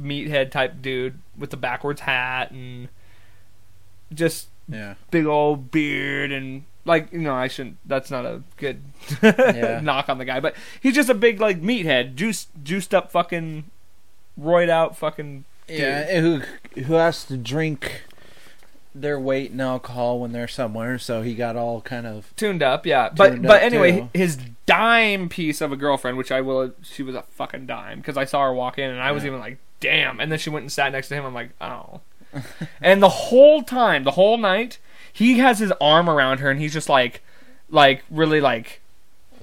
[0.00, 2.88] meathead type dude with the backwards hat and
[4.12, 4.94] just Yeah.
[5.10, 7.78] big old beard and like you know I shouldn't.
[7.86, 8.82] That's not a good
[9.22, 9.80] Yeah.
[9.84, 13.64] knock on the guy, but he's just a big like meathead, juiced juiced up fucking
[14.40, 16.42] roid out fucking Yeah, who
[16.82, 18.02] who has to drink
[18.94, 22.84] their weight in alcohol when they're somewhere, so he got all kind of tuned up,
[22.84, 23.08] yeah.
[23.14, 24.08] But Tuned but up, anyway, too.
[24.12, 28.16] his dime piece of a girlfriend, which I will, she was a fucking dime because
[28.18, 30.20] I saw her walk in and I was even like, damn.
[30.20, 31.24] And then she went and sat next to him.
[31.24, 32.00] I'm like, oh.
[32.80, 34.78] and the whole time, the whole night,
[35.12, 37.22] he has his arm around her and he's just like,
[37.70, 38.80] like really like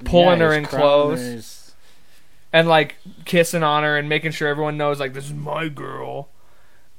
[0.06, 4.78] pulling Yeah, her in close and and like kissing on her and making sure everyone
[4.78, 6.30] knows like this is my girl.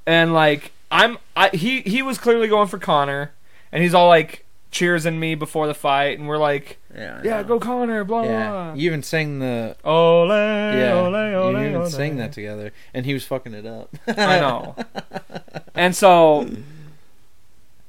[0.05, 3.31] And like I'm I he he was clearly going for Conor
[3.71, 7.59] and he's all like cheersing me before the fight and we're like Yeah, yeah, go
[7.59, 8.73] Conor, blah Yeah, blah.
[8.73, 11.85] you even sang the Ole, yeah, ole, ole, you even ole.
[11.89, 13.93] sang that together, and he was fucking it up.
[14.07, 14.75] I know.
[15.81, 16.47] and so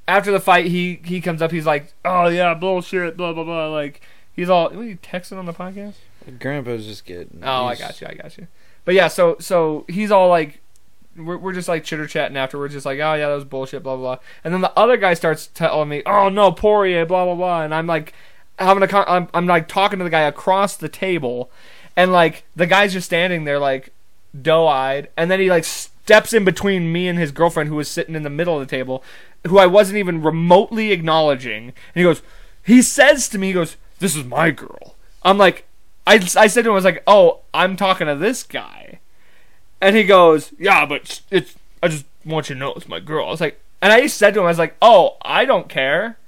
[0.08, 1.50] after the fight, he he comes up.
[1.50, 4.00] He's like, "Oh yeah, bullshit, blah blah blah." Like
[4.34, 5.96] he's all, "What are you texting on the podcast?"
[6.38, 7.42] Grandpa's just getting.
[7.42, 8.46] Oh, I got you, I got you.
[8.86, 10.62] But yeah, so so he's all like,
[11.18, 13.96] we're we're just like chitter chatting afterwards, just like, "Oh yeah, that was bullshit, blah
[13.96, 14.24] blah." blah.
[14.42, 17.74] And then the other guy starts telling me, "Oh no, Poirier, blah blah blah," and
[17.74, 18.14] I'm like,
[18.58, 21.50] having a con- I'm I'm like talking to the guy across the table,
[21.94, 23.92] and like the guy's just standing there like
[24.40, 25.64] doe eyed, and then he like
[26.04, 28.76] steps in between me and his girlfriend who was sitting in the middle of the
[28.76, 29.02] table,
[29.46, 32.22] who I wasn't even remotely acknowledging, and he goes,
[32.62, 35.66] he says to me, he goes, "This is my girl." I'm like,
[36.06, 39.00] I I said to him, I was like, "Oh, I'm talking to this guy,"
[39.80, 43.26] and he goes, "Yeah, but it's I just want you to know it's my girl."
[43.26, 46.18] I was like, and I said to him, I was like, "Oh, I don't care."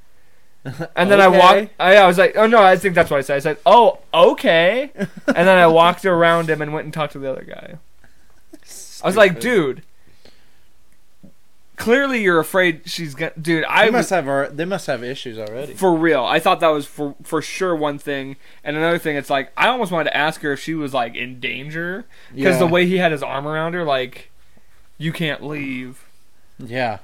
[0.96, 1.74] And then I walked.
[1.78, 3.36] I, I was like, "Oh no!" I think that's what I said.
[3.36, 7.18] I said, "Oh, okay." and then I walked around him and went and talked to
[7.18, 7.76] the other guy.
[9.04, 9.82] I was like, "Dude,
[11.76, 14.26] clearly you're afraid she's gonna." Dude, I They must have.
[14.28, 15.74] our- They must have issues already.
[15.74, 16.24] for real.
[16.24, 19.16] I thought that was for for sure one thing, and another thing.
[19.16, 22.58] It's like I almost wanted to ask her if she was like in danger because
[22.58, 24.30] the way he had his arm around her, like
[24.98, 26.04] you can't leave.
[26.58, 26.98] Yeah.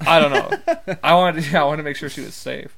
[0.00, 0.96] I don't know.
[1.04, 2.76] I wanted, yeah, I wanted to make sure she was safe.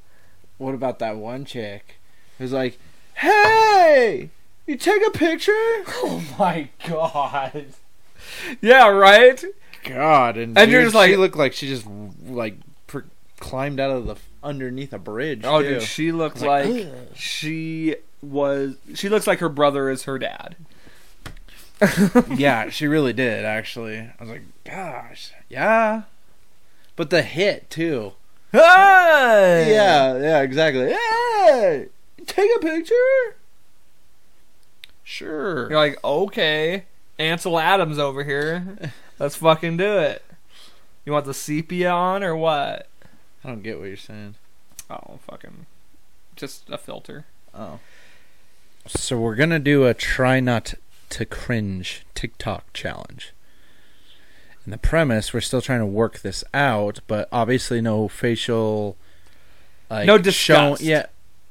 [0.58, 1.96] What about that one chick
[2.38, 2.78] who's like,
[3.14, 4.30] "Hey,
[4.66, 5.52] you take a picture?"
[5.88, 7.66] Oh my god.
[8.60, 9.42] Yeah, right.
[9.84, 11.86] God, and, And you're just like- she looked like she just
[12.26, 12.56] like
[12.86, 13.00] pr-
[13.38, 15.42] climbed out of the underneath a bridge.
[15.44, 15.74] Oh, too.
[15.74, 18.76] dude, she looked like, like, she was.
[18.94, 20.56] She looks like her brother is her dad.
[22.34, 23.44] yeah, she really did.
[23.44, 26.02] Actually, I was like, "Gosh, yeah."
[26.96, 28.12] But the hit too.
[28.52, 29.66] Hey!
[29.70, 30.90] Yeah, yeah, exactly.
[30.92, 31.88] Hey,
[32.26, 32.94] take a picture.
[35.04, 35.68] Sure.
[35.68, 36.84] You're like, okay,
[37.18, 38.90] Ansel Adams over here.
[39.18, 40.22] Let's fucking do it.
[41.04, 42.88] You want the sepia on or what?
[43.44, 44.34] I don't get what you're saying.
[44.90, 45.66] Oh, fucking,
[46.34, 47.24] just a filter.
[47.54, 47.78] Oh.
[48.86, 50.74] So we're gonna do a try not
[51.10, 53.32] to cringe TikTok challenge.
[54.64, 58.96] And the premise, we're still trying to work this out, but obviously no facial,
[59.88, 60.82] like No disgust.
[60.82, 61.06] yeah,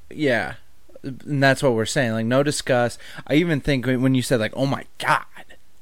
[0.09, 0.55] yeah,
[1.03, 2.11] and that's what we're saying.
[2.11, 2.99] Like no disgust.
[3.25, 5.25] I even think when you said like "Oh my god"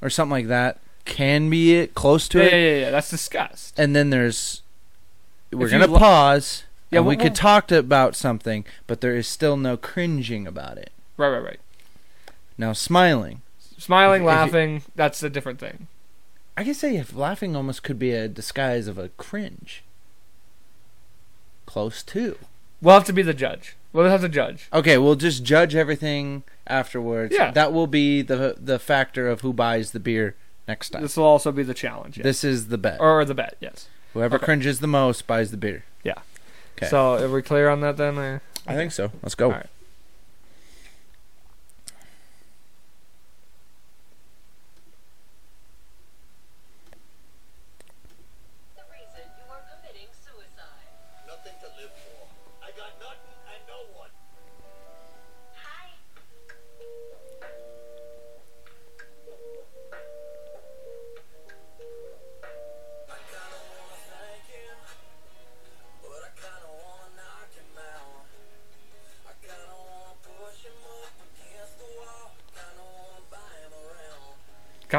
[0.03, 2.51] or something like that can be it close to Yeah, it.
[2.51, 2.91] yeah, yeah, yeah.
[2.91, 3.77] That's disgust.
[3.79, 4.61] And then there's
[5.51, 6.63] we're If you gonna lo- pause.
[6.91, 10.45] Yeah, and we we'll- could talk to, about something, but there is still no cringing
[10.45, 10.91] about it.
[11.17, 11.59] Right, right, right.
[12.57, 13.41] Now smiling.
[13.77, 15.87] Smiling, If you- laughing, that's a different thing.
[16.55, 19.83] I could say if laughing almost could be a disguise of a cringe.
[21.65, 22.37] Close to.
[22.81, 23.75] We'll have to be the judge.
[23.91, 24.67] We'll have to judge.
[24.71, 27.33] Okay, we'll just judge everything afterwards.
[27.33, 27.51] Yeah.
[27.51, 30.35] That will be the the factor of who buys the beer
[30.67, 31.01] next time.
[31.01, 32.17] This will also be the challenge.
[32.17, 32.23] Yes.
[32.23, 32.99] This is the bet.
[32.99, 33.87] or the bet, yes.
[34.13, 34.45] Whoever okay.
[34.45, 35.85] cringes the most buys the beer.
[36.03, 36.19] Yeah.
[36.77, 36.87] Okay.
[36.87, 38.17] So, are we clear on that then?
[38.17, 39.11] or- I think so.
[39.21, 39.61] Let's go.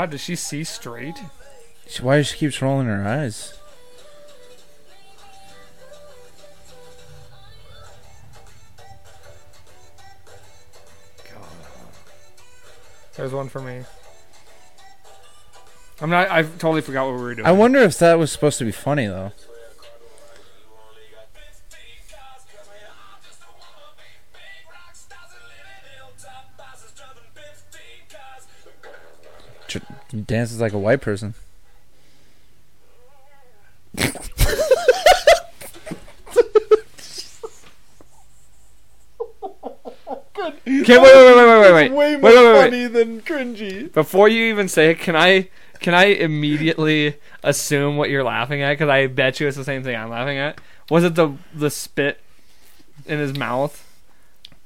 [0.05, 1.19] God, does she see straight?
[2.03, 3.55] Why does she keeps rolling her eyes?
[13.17, 13.85] There's one for me.
[16.03, 16.31] I'm not.
[16.31, 17.47] I totally forgot what we were doing.
[17.47, 19.33] I wonder if that was supposed to be funny though.
[30.15, 31.35] Tr- Dances like a white person.
[40.67, 41.93] Okay, wait, wait, wait, wait, wait, wait.
[41.93, 42.89] Way Wait, wait, wait, wait.
[42.89, 43.93] than cringy.
[43.93, 45.49] Before you even say it, can I
[45.81, 48.73] can I immediately assume what you're laughing at?
[48.73, 50.61] Because I bet you it's the same thing I'm laughing at.
[50.91, 52.21] Was it the the spit
[53.07, 53.81] in his mouth?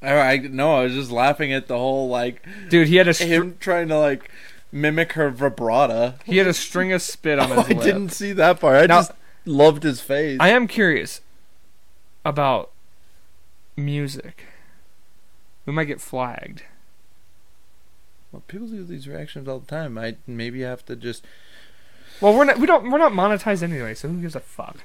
[0.01, 3.14] I, I no, I was just laughing at the whole like Dude, he had a
[3.14, 4.30] str- him trying to like
[4.73, 6.21] mimic her vibrata.
[6.25, 7.85] he had a string of spit on Oh, his I lip.
[7.85, 8.77] didn't see that part.
[8.77, 9.12] I Now- just
[9.45, 10.37] loved his face.
[10.41, 11.21] I am curious
[12.25, 12.71] about
[13.77, 14.45] music.
[15.64, 16.62] We might get flagged.
[18.33, 19.97] well, people do these reactions all the time.
[19.99, 21.25] I maybe have to just
[22.21, 22.59] Well, we're not.
[22.59, 22.91] We don't.
[22.91, 24.79] We're not monetized anyway, so who gives a fuck?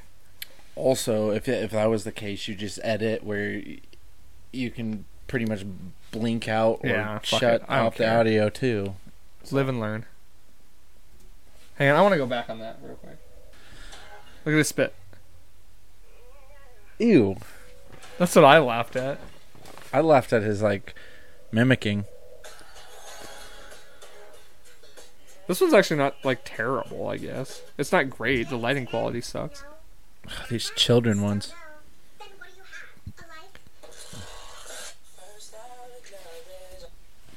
[0.76, 3.62] also if if that was the case, you just edit where
[4.52, 5.64] you can pretty much
[6.12, 7.68] blink out or Yeah, shut.
[7.70, 8.96] Off the audio too.
[9.52, 10.06] Live and learn.
[11.76, 13.18] Hang on, I want to go back on that real quick.
[14.46, 14.96] Look at this spit.
[17.00, 17.38] Ew.
[18.18, 19.20] That's what I laughed at.
[19.92, 20.96] I laughed at his like
[21.52, 22.06] mimicking.
[25.48, 27.08] This one's actually not like terrible.
[27.08, 28.50] I guess it's not great.
[28.50, 29.64] The lighting quality sucks.
[30.50, 31.54] These children ones.
[32.20, 33.26] Then what do you have?
[33.26, 33.50] A life?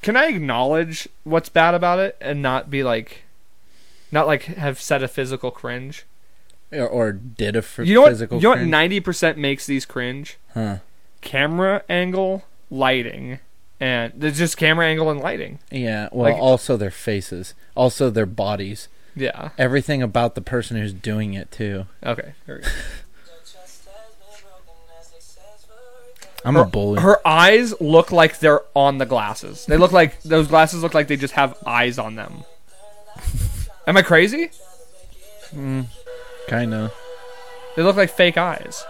[0.07, 3.25] Can I acknowledge what's bad about it and not be like,
[4.13, 6.07] not like have set a physical cringe?
[6.71, 8.11] Or, or did a f- You know what?
[8.11, 8.61] physical You know what?
[8.61, 10.39] Ninety percent makes these cringe.
[10.55, 10.77] Huh.
[11.23, 13.41] Camera angle, lighting,
[13.81, 15.59] and there's just camera angle and lighting.
[15.73, 18.87] Yeah, well, Like- also their faces, also their bodies,
[19.17, 19.49] Yeah.
[19.59, 21.87] everything about the person who's doing it too.
[22.05, 22.35] Okay.
[26.55, 26.61] there we go.
[26.63, 27.01] I'm a bully.
[27.01, 29.67] Her eyes look like they're on the glasses.
[29.67, 32.45] They look like those glasses look like they just have eyes on them.
[33.87, 34.51] Am I crazy?
[35.55, 35.87] Mm.
[36.49, 36.93] kind of.
[37.77, 38.85] They look like fake eyes.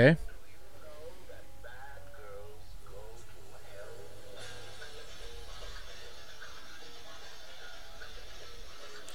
[0.00, 0.16] Okay.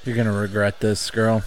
[0.03, 1.43] You're gonna regret this, girl.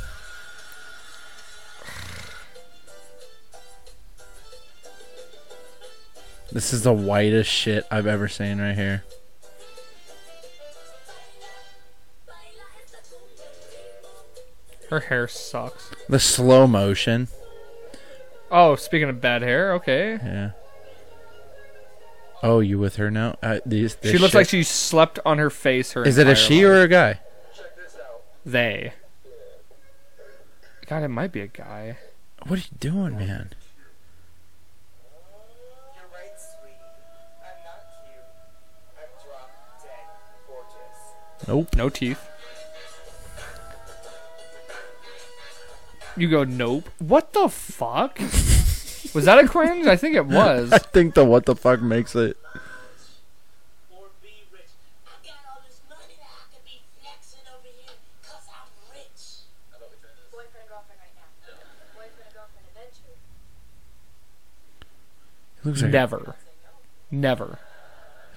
[6.50, 9.04] This is the whitest shit I've ever seen right here.
[14.90, 15.92] Her hair sucks.
[16.08, 17.28] The slow motion.
[18.50, 20.18] Oh, speaking of bad hair, okay.
[20.22, 20.50] Yeah.
[22.42, 23.36] Oh, you with her now?
[23.42, 26.26] Uh, these, this She looks shit- like she slept on her face her Is it
[26.26, 26.72] a entire she life.
[26.74, 27.20] or a guy?
[28.46, 28.92] they?
[30.86, 31.98] God, it might be a guy.
[32.46, 33.50] What are you doing, man?
[35.94, 36.76] You're right, sweetie.
[37.42, 38.24] I'm not cute.
[38.96, 39.50] I'm drop
[39.82, 40.06] dead
[40.46, 41.46] gorgeous.
[41.48, 41.76] Nope.
[41.76, 42.27] No teeth.
[46.18, 46.88] You go, nope.
[46.98, 48.18] What the fuck?
[49.14, 49.86] was that a cringe?
[49.86, 50.72] I think it was.
[50.72, 52.36] I think the what the fuck makes it.
[53.90, 54.66] Or be rich.
[55.06, 59.46] I got all this money that I could be flexing over here because I'm rich.
[60.32, 61.54] Boyfriend and girlfriend right now.
[61.94, 63.18] Boyfriend and girlfriend eventually.
[65.58, 66.34] It looks like Never.
[67.10, 67.58] Never.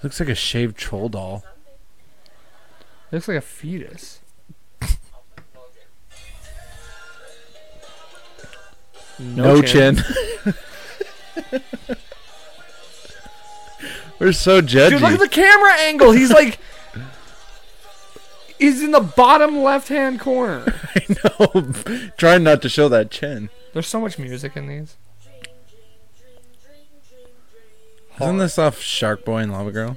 [0.02, 1.44] looks like a shaved troll doll.
[3.10, 4.20] Looks like a fetus.
[9.22, 10.02] No, chin.
[14.18, 14.90] We're so judgy.
[14.90, 16.12] Dude, look at the camera angle.
[16.12, 16.58] He's like,
[18.58, 20.64] he's in the bottom left-hand corner.
[20.94, 21.72] I know.
[22.16, 23.50] Trying not to show that chin.
[23.72, 24.96] There's so much music in these.
[28.20, 29.96] Isn't this off Shark Boy and Lava Girl?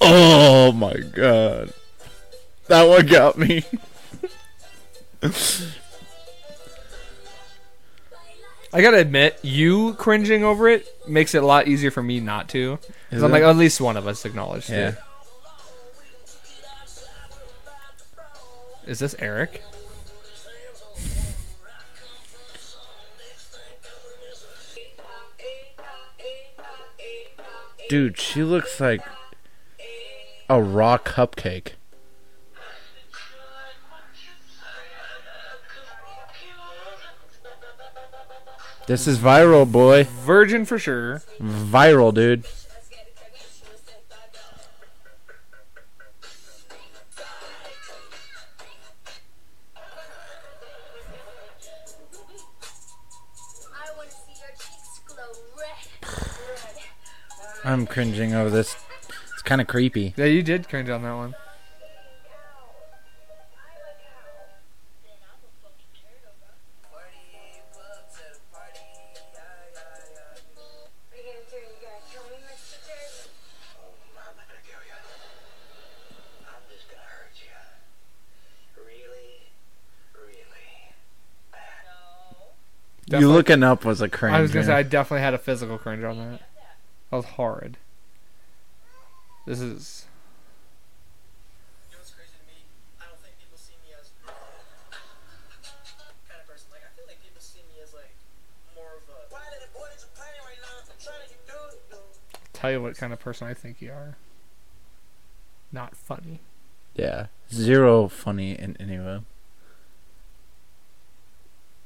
[0.00, 1.72] Oh my god.
[2.68, 3.64] That one got me.
[8.72, 12.48] I gotta admit, you cringing over it makes it a lot easier for me not
[12.50, 12.76] to.
[12.76, 13.34] 'Cause Is I'm it?
[13.34, 14.90] like, at least one of us acknowledged Yeah.
[14.90, 14.94] it.
[18.86, 19.62] Is this Eric?
[27.88, 29.02] Dude, she looks like
[30.48, 31.72] a raw cupcake.
[38.90, 40.02] This is viral, boy.
[40.26, 41.22] Virgin for sure.
[41.38, 42.44] Viral, dude.
[53.72, 55.22] I want to see your cheeks glow
[55.56, 55.86] red.
[56.02, 56.82] red.
[57.64, 58.74] I'm cringing over this.
[59.32, 60.14] It's kind of creepy.
[60.16, 61.36] Yeah, you did cringe on that one.
[83.18, 84.34] You looking up was a cringe.
[84.34, 86.40] I was gonna say I definitely had a physical cringe on that.
[87.10, 87.76] That was horrid.
[89.46, 90.06] This is
[91.90, 92.62] You know what's crazy to me?
[93.00, 94.30] I don't think people see me as kind
[96.38, 96.46] of.
[96.70, 98.14] Like like people see me as like
[98.76, 99.34] more of a.
[99.34, 100.86] Why did the boys are playing right now?
[100.86, 102.52] I'm trying to do it.
[102.52, 104.16] tell you what kind of person I think you are.
[105.72, 106.40] Not funny.
[106.94, 109.20] Yeah, zero funny in any way.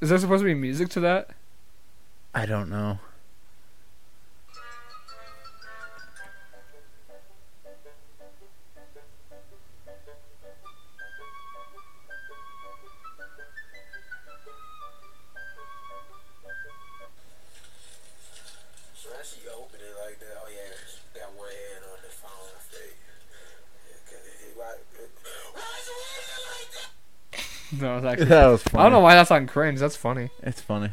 [0.01, 1.31] Is there supposed to be music to that?
[2.35, 2.99] I don't know.
[28.25, 28.31] That?
[28.31, 28.71] No, it's actually.
[28.71, 28.81] That was funny.
[28.81, 29.81] I don't know why that's on cringe.
[29.81, 30.31] That's funny.
[30.43, 30.91] It's funny.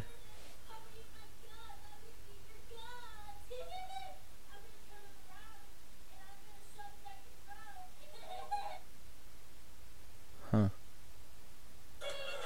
[10.50, 10.68] Huh.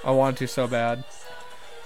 [0.04, 1.04] I want to so bad.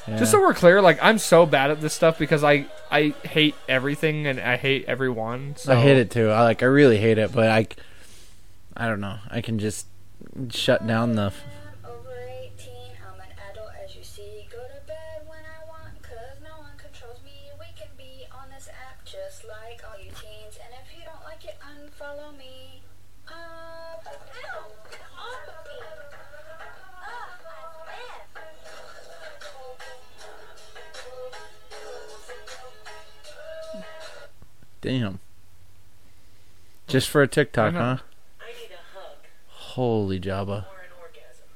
[0.07, 0.16] Yeah.
[0.18, 3.55] Just so we're clear, like I'm so bad at this stuff because I I hate
[3.68, 5.55] everything and I hate everyone.
[5.57, 5.72] So.
[5.72, 6.30] I hate it too.
[6.30, 6.62] I like.
[6.62, 7.66] I really hate it, but I.
[8.76, 9.18] I don't know.
[9.30, 9.86] I can just
[10.51, 11.32] shut down the.
[34.81, 35.20] Damn.
[36.87, 37.97] Just for a TikTok, I huh?
[38.41, 39.16] I need a hug
[39.47, 40.49] Holy Jabba.
[40.49, 41.47] or an orgasm.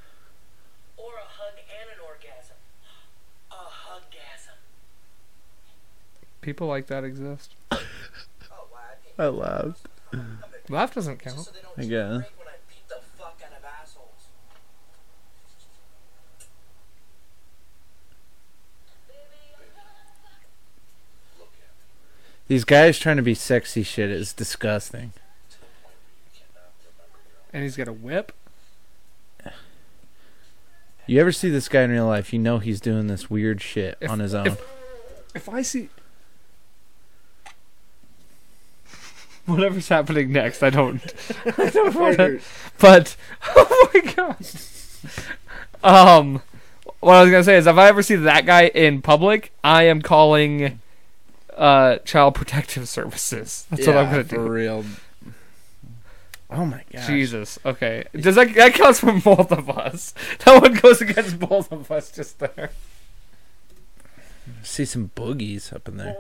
[0.96, 2.56] Or a hug and an orgasm.
[3.50, 4.56] A huggasm.
[6.40, 7.54] People like that exist.
[8.50, 9.24] Oh, why?
[9.24, 9.88] I I laughed.
[10.68, 11.40] Laugh doesn't count.
[11.40, 12.10] so I guess.
[12.10, 14.28] a break when I beat the fuck out of assholes.
[22.46, 25.12] These guys trying to be sexy shit is disgusting.
[27.52, 28.32] And he's got a whip.
[31.06, 33.96] You ever see this guy in real life, you know he's doing this weird shit
[34.00, 34.46] If- on his own.
[34.48, 34.62] if-
[35.34, 35.88] If I see
[39.46, 41.02] whatever's happening next, I don't.
[41.58, 42.40] I don't want to.
[42.78, 43.16] But
[43.56, 44.36] oh my god.
[45.82, 46.42] Um,
[47.00, 49.82] what I was gonna say is, if I ever see that guy in public, I
[49.84, 50.80] am calling
[51.56, 53.66] uh child protective services.
[53.70, 54.36] That's what I'm gonna do.
[54.36, 54.50] for do.
[54.50, 54.84] real.
[56.50, 57.06] Oh my god.
[57.06, 57.58] Jesus.
[57.64, 58.04] Okay.
[58.14, 60.14] Does that that counts for both of us?
[60.44, 62.70] That one goes against both of us just there.
[64.62, 66.16] See some boogies up in there.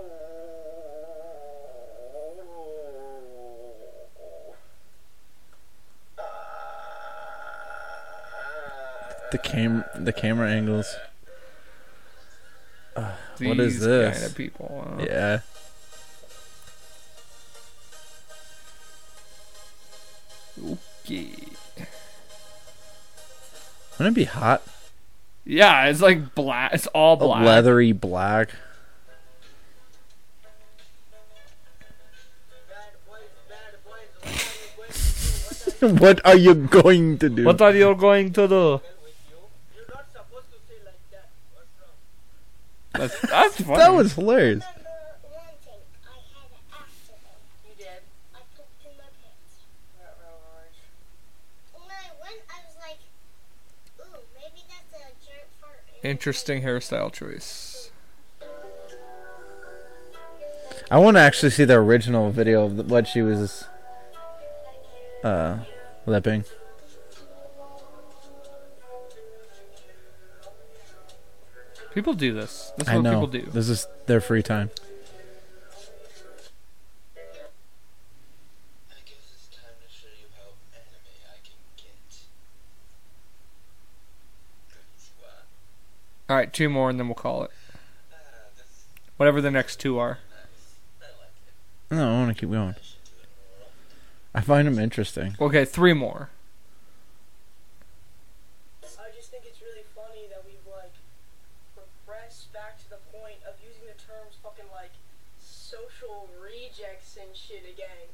[9.30, 10.94] The cam the camera angles.
[12.94, 14.14] What is this?
[14.18, 14.96] Kind of people.
[14.98, 15.40] uh, Yeah.
[21.04, 21.34] Okay.
[23.98, 24.62] Wouldn't it be hot?
[25.44, 26.72] Yeah, it's like black.
[26.74, 27.44] It's all A black.
[27.44, 28.50] leathery black.
[35.80, 37.44] what are you going to do?
[37.44, 38.80] What are you going to do?
[54.34, 55.82] maybe that's a giant fart.
[56.02, 57.90] And Interesting hairstyle choice.
[60.90, 63.66] I want to actually see the original video of what she was
[65.24, 65.58] uh
[66.06, 66.44] lipping.
[71.94, 72.72] People do this.
[72.76, 73.10] This is I what know.
[73.12, 73.42] people do.
[73.52, 74.70] This is their free time.
[77.16, 77.20] I
[79.06, 81.84] guess it's time to show you how anime I can get.
[84.68, 85.44] Good squad.
[86.28, 87.50] All right, two more and then we'll call it.
[89.16, 90.18] Whatever the next two are.
[90.32, 90.74] nice.
[91.00, 91.94] I like it.
[91.94, 92.70] No, I want to keep going.
[92.70, 94.34] I should do it more often.
[94.34, 95.36] I find them interesting.
[95.40, 96.30] Okay, three more.
[98.82, 100.90] I just think it's really funny that we've like
[101.78, 104.92] regressed back to the point of using the terms fucking like
[105.40, 108.08] social rejects and shit again.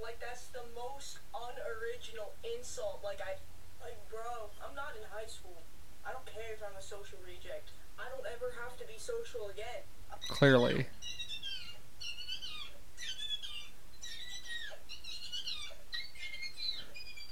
[0.00, 3.00] Like that's the most unoriginal insult.
[3.04, 3.40] Like I,
[3.80, 5.62] like bro, I'm not in high school.
[6.04, 7.70] I don't care if I'm a social reject.
[7.98, 9.86] I don't ever have to be social again.
[10.28, 10.86] Clearly.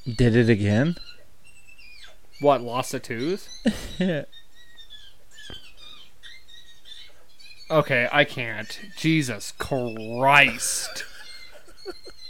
[0.07, 0.97] Did it again?
[2.41, 3.49] What, lost a tooth?
[7.71, 8.81] Okay, I can't.
[8.97, 11.05] Jesus Christ.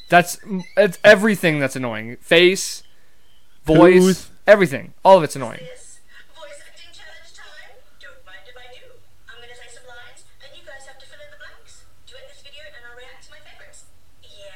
[0.08, 0.38] That's
[0.76, 2.16] it's everything that's annoying.
[2.16, 2.82] Face,
[3.64, 4.30] voice, Tooth.
[4.46, 4.92] everything.
[5.04, 5.60] All of it's annoying.
[5.62, 8.20] You can hear the other woman breathing.
[8.26, 8.86] mind if I do.
[9.26, 11.82] I'm gonna say some lines, and you guys have to fill in the blanks.
[12.06, 13.84] Duet this video, and I'll react to my favorites.
[14.22, 14.54] Yeah.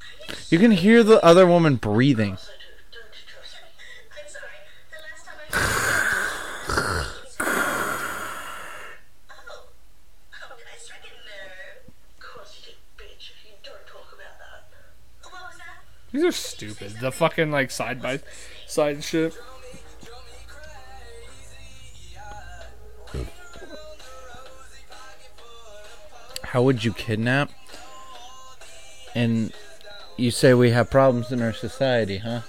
[0.00, 2.40] Are you You can hear the other woman breathing.
[2.40, 3.68] Also, don't, don't trust me.
[4.16, 4.64] I'm sorry.
[4.88, 5.52] The last time I.
[9.28, 9.68] oh.
[10.40, 11.84] Oh, nice reckon there.
[11.84, 13.36] Of course you did, bitch.
[13.44, 14.72] You don't talk about that.
[15.28, 15.84] What was that?
[16.18, 16.96] These are stupid.
[16.98, 18.18] The fucking like side by
[18.66, 19.38] side shit.
[26.42, 27.52] How would you kidnap?
[29.14, 29.52] And
[30.16, 32.40] you say we have problems in our society, huh?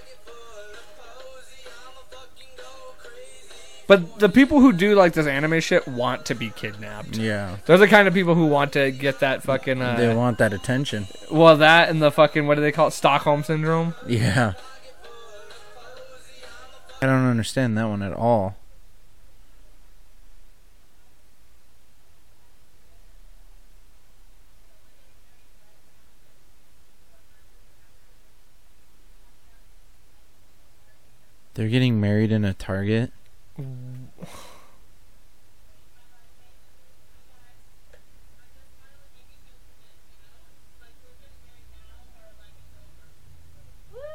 [3.90, 7.18] But the people who do like this anime shit want to be kidnapped.
[7.18, 7.58] Yeah.
[7.66, 10.54] They're the kind of people who want to get that fucking uh, They want that
[10.54, 11.08] attention.
[11.32, 13.96] well that and the fucking what do they call it Stockholm syndrome.
[14.06, 14.54] Yeah.
[17.02, 18.58] I don't understand that one at all.
[31.56, 33.12] They're getting married in a Target.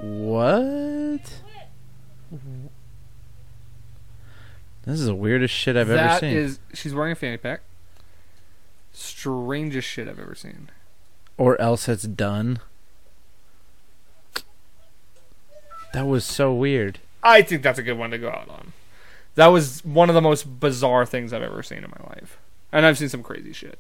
[0.01, 1.41] What?
[4.85, 6.37] This is the weirdest shit I've ever seen.
[6.37, 7.61] is- she's wearing a fanny pack.
[8.93, 10.71] Strangest shit I've ever seen.
[11.37, 12.61] or else it's done.
[15.93, 17.01] That was so weird.
[17.25, 18.73] I think that's a good one to go out on.
[19.35, 22.39] That was one of the most bizarre things I've ever seen in my life.
[22.73, 23.79] And I've seen some crazy shit.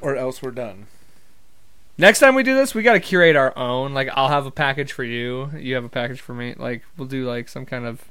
[0.00, 0.86] Or else we're done.
[1.98, 3.94] Next time we do this, we got to curate our own.
[3.94, 5.50] Like, I'll have a package for you.
[5.56, 6.54] You have a package for me.
[6.56, 8.04] Like, we'll do like some kind of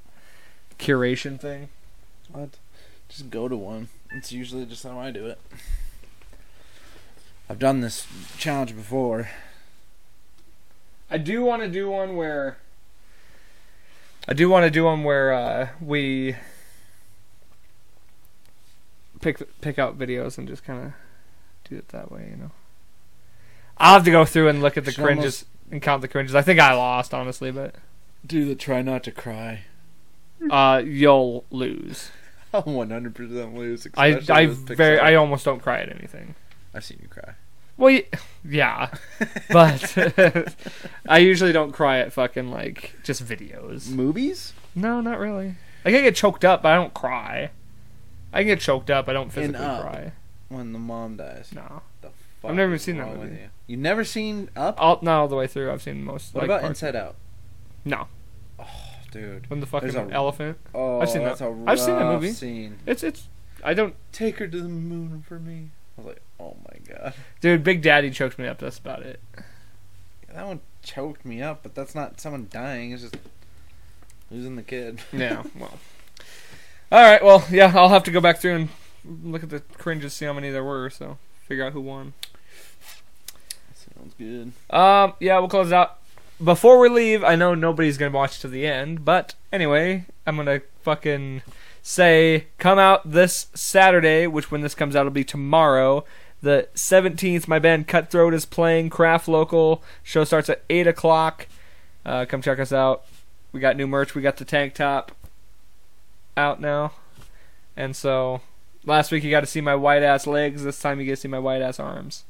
[0.77, 1.69] curation thing.
[2.31, 2.57] What?
[3.09, 3.89] Just go to one.
[4.11, 5.39] It's usually just how I do it.
[7.49, 8.07] I've done this
[8.37, 9.29] challenge before.
[11.09, 12.57] I do want to do one where.
[14.27, 16.37] I do want to do one where uh, we
[19.21, 20.93] pick pick out videos and just kind of
[21.69, 22.51] do it that way, you know.
[23.77, 26.35] I'll have to go through and look at the Should cringes and count the cringes.
[26.35, 27.75] I think I lost, honestly, but
[28.25, 29.61] Do the try not to cry.
[30.49, 32.11] uh, you'll lose.
[32.53, 33.87] I'll 100% lose.
[33.95, 36.35] I I very I almost don't cry at anything.
[36.73, 37.35] I've seen you cry.
[37.77, 37.99] Well,
[38.43, 38.93] yeah,
[39.49, 39.97] but
[41.07, 43.89] I usually don't cry at fucking like just videos.
[43.89, 44.53] Movies?
[44.75, 45.55] No, not really.
[45.85, 47.51] Like I get choked up, but I don't cry.
[48.33, 49.81] I can get choked up, I don't physically Up.
[49.81, 50.11] cry.
[50.49, 51.51] When the mom dies.
[51.53, 52.09] No, The
[52.43, 53.41] I've never fuck seen that wrong with movie.
[53.43, 53.49] You?
[53.67, 54.75] You've never seen Up?
[54.81, 55.71] all not all the way through.
[55.71, 56.33] I've seen most.
[56.33, 56.81] what like, about parts.
[56.81, 57.15] Inside Out?
[57.85, 58.07] No,
[58.59, 58.65] Oh,
[59.11, 59.49] Dude.
[59.49, 60.57] when the fucking a- elephant.
[60.73, 61.63] Oh, I've seen that's that.
[61.67, 62.31] I've seen that movie.
[62.31, 62.79] Scene.
[62.85, 63.27] It's it's.
[63.63, 65.69] I don't, Take her to the moon for me.
[65.97, 67.13] I was like, oh my god.
[67.41, 67.63] dude.
[67.63, 68.57] Big Daddy choked me up.
[68.59, 69.19] That's about it.
[70.33, 72.91] That one choked me up, but that's not someone dying.
[72.91, 73.17] It's just
[74.31, 74.99] losing the kid.
[75.13, 75.77] Yeah, well.
[76.91, 78.69] All right, well, yeah, I'll have to go back through and
[79.23, 81.17] look at the cringes, see how many there were, so
[81.47, 82.13] figure out who won.
[83.73, 84.51] Sounds good.
[84.69, 85.99] Um, yeah, we'll close it out.
[86.43, 90.63] Before we leave, I know nobody's gonna watch to the end, but anyway, I'm gonna
[90.81, 91.43] fucking
[91.81, 96.03] say come out this Saturday, which when this comes out will be tomorrow.
[96.41, 99.81] The 17th, my band Cutthroat is playing Craft Local.
[100.03, 101.47] Show starts at 8 o'clock.
[102.05, 103.05] Uh, come check us out.
[103.53, 104.13] We got new merch.
[104.13, 105.13] We got the tank top
[106.37, 106.93] out now.
[107.77, 108.41] And so,
[108.85, 110.63] last week you got to see my white ass legs.
[110.63, 112.23] This time you get to see my white ass arms.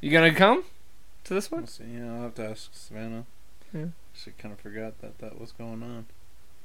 [0.00, 0.62] You gonna come
[1.24, 1.66] to this one?
[1.66, 1.84] See.
[1.94, 3.24] Yeah, I'll have to ask Savannah.
[3.74, 3.86] Yeah.
[4.14, 6.06] She kind of forgot that that was going on.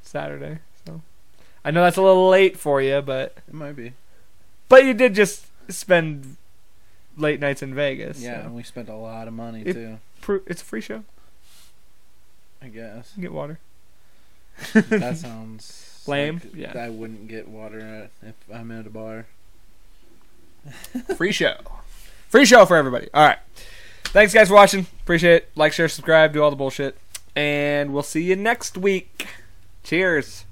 [0.04, 0.60] Saturday.
[0.86, 1.01] So
[1.66, 3.93] I know that's a little late for you, but It might be.
[4.70, 6.38] but you did just spend
[7.18, 8.20] late nights in Vegas.
[8.22, 8.45] Yeah, so.
[8.47, 9.97] and we spent a lot of money It- too.
[10.45, 11.04] It's a free show.
[12.62, 13.14] I guess.
[13.16, 13.60] You get water.
[14.74, 16.41] That sounds Lame?
[16.43, 16.78] like Yeah.
[16.78, 19.26] I wouldn't get water if I'm at a bar.
[21.16, 21.56] free show.
[22.30, 23.10] Free show for everybody.
[23.14, 23.39] All right.
[24.06, 24.86] Thanks guys for watching.
[25.01, 25.49] Appreciate it.
[25.56, 26.97] Like, share, subscribe, do all the bullshit,
[27.36, 29.28] and we'll see you next week.
[29.84, 30.45] Cheers.